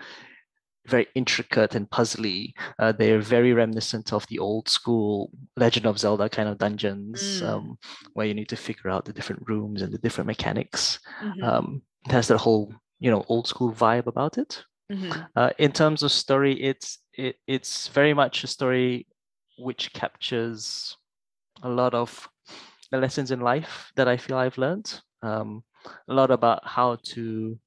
very 0.88 1.08
intricate 1.16 1.74
and 1.74 1.90
puzzly. 1.90 2.54
Uh, 2.78 2.92
they're 2.92 3.20
very 3.20 3.54
reminiscent 3.54 4.14
of 4.14 4.26
the 4.28 4.38
old 4.38 4.70
school 4.70 5.32
Legend 5.58 5.88
of 5.88 5.98
Zelda 5.98 6.30
kind 6.30 6.48
of 6.48 6.60
dungeons, 6.60 7.42
mm. 7.42 7.48
um, 7.50 7.78
where 8.14 8.28
you 8.28 8.36
need 8.36 8.50
to 8.50 8.56
figure 8.56 8.92
out 8.92 9.06
the 9.06 9.14
different 9.14 9.44
rooms 9.50 9.82
and 9.82 9.92
the 9.92 9.98
different 9.98 10.28
mechanics. 10.28 11.00
Mm-hmm. 11.24 11.44
Um, 11.44 11.82
it 12.06 12.12
has 12.12 12.28
that 12.28 12.38
whole, 12.38 12.72
you 13.00 13.10
know, 13.10 13.26
old 13.28 13.48
school 13.48 13.74
vibe 13.74 14.06
about 14.06 14.38
it. 14.38 14.64
Mm-hmm. 14.92 15.22
Uh, 15.36 15.50
in 15.58 15.72
terms 15.72 16.04
of 16.04 16.12
story, 16.12 16.54
it's 16.62 17.00
it, 17.18 17.38
it's 17.48 17.88
very 17.88 18.14
much 18.14 18.44
a 18.44 18.48
story 18.48 19.08
which 19.58 19.92
captures 19.94 20.96
a 21.64 21.70
lot 21.70 21.96
of 21.96 22.30
the 22.92 23.00
lessons 23.00 23.32
in 23.32 23.40
life 23.40 23.92
that 23.96 24.08
I 24.08 24.18
feel 24.18 24.38
I've 24.38 24.60
learned. 24.60 25.02
Um, 25.24 25.64
a 26.08 26.14
lot 26.14 26.32
about 26.32 26.66
how 26.66 26.98
to 27.14 27.58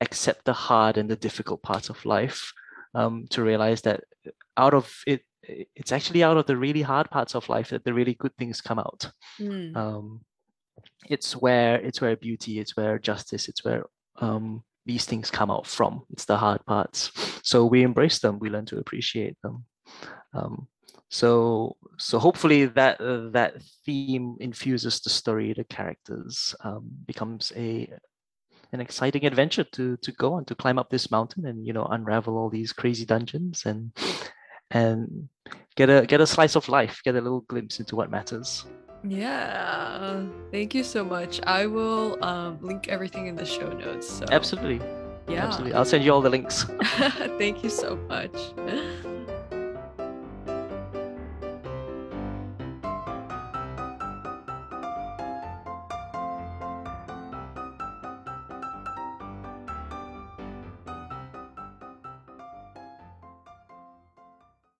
accept 0.00 0.44
the 0.44 0.52
hard 0.52 0.98
and 0.98 1.08
the 1.10 1.16
difficult 1.16 1.62
parts 1.62 1.88
of 1.88 2.04
life. 2.04 2.52
Um, 2.94 3.26
to 3.30 3.42
realize 3.42 3.82
that 3.82 4.04
out 4.56 4.72
of 4.72 4.90
it, 5.06 5.22
it's 5.42 5.92
actually 5.92 6.22
out 6.22 6.38
of 6.38 6.46
the 6.46 6.56
really 6.56 6.82
hard 6.82 7.10
parts 7.10 7.34
of 7.34 7.48
life 7.48 7.68
that 7.68 7.84
the 7.84 7.92
really 7.92 8.14
good 8.14 8.34
things 8.38 8.62
come 8.62 8.78
out. 8.78 9.10
Mm. 9.38 9.76
Um, 9.76 10.20
it's 11.08 11.36
where 11.36 11.76
it's 11.76 12.00
where 12.00 12.16
beauty, 12.16 12.58
it's 12.58 12.76
where 12.76 12.98
justice, 12.98 13.48
it's 13.48 13.64
where 13.64 13.84
um, 14.18 14.62
these 14.86 15.04
things 15.04 15.30
come 15.30 15.50
out 15.50 15.66
from. 15.66 16.04
It's 16.10 16.24
the 16.24 16.38
hard 16.38 16.64
parts. 16.64 17.12
So 17.42 17.66
we 17.66 17.82
embrace 17.82 18.18
them. 18.20 18.38
We 18.38 18.50
learn 18.50 18.66
to 18.66 18.78
appreciate 18.78 19.36
them. 19.42 19.64
Um, 20.32 20.68
so 21.16 21.76
so 21.96 22.18
hopefully 22.18 22.66
that 22.66 23.00
uh, 23.00 23.30
that 23.30 23.62
theme 23.86 24.36
infuses 24.38 25.00
the 25.00 25.08
story, 25.08 25.54
the 25.54 25.64
characters, 25.64 26.54
um, 26.62 26.84
becomes 27.06 27.52
a 27.56 27.88
an 28.72 28.80
exciting 28.80 29.24
adventure 29.24 29.64
to 29.64 29.96
to 29.96 30.12
go 30.12 30.34
on 30.34 30.44
to 30.44 30.54
climb 30.54 30.78
up 30.78 30.90
this 30.90 31.10
mountain 31.10 31.46
and 31.46 31.66
you 31.66 31.72
know 31.72 31.86
unravel 31.86 32.36
all 32.36 32.50
these 32.50 32.74
crazy 32.74 33.06
dungeons 33.06 33.64
and 33.64 33.96
and 34.70 35.30
get 35.74 35.88
a 35.88 36.04
get 36.04 36.20
a 36.20 36.26
slice 36.26 36.54
of 36.54 36.68
life, 36.68 37.00
get 37.02 37.16
a 37.16 37.20
little 37.20 37.44
glimpse 37.48 37.80
into 37.80 37.96
what 37.96 38.10
matters. 38.10 38.66
Yeah, 39.02 40.22
thank 40.50 40.74
you 40.74 40.84
so 40.84 41.02
much. 41.02 41.40
I 41.46 41.64
will 41.64 42.22
um, 42.22 42.58
link 42.60 42.88
everything 42.88 43.26
in 43.26 43.36
the 43.36 43.46
show 43.46 43.72
notes. 43.72 44.06
So. 44.18 44.26
Absolutely. 44.30 44.84
Yeah. 45.28 45.46
Absolutely. 45.46 45.72
I'll 45.72 45.84
send 45.86 46.04
you 46.04 46.12
all 46.12 46.20
the 46.20 46.30
links. 46.30 46.66
thank 47.38 47.64
you 47.64 47.70
so 47.70 47.96
much. 48.08 48.36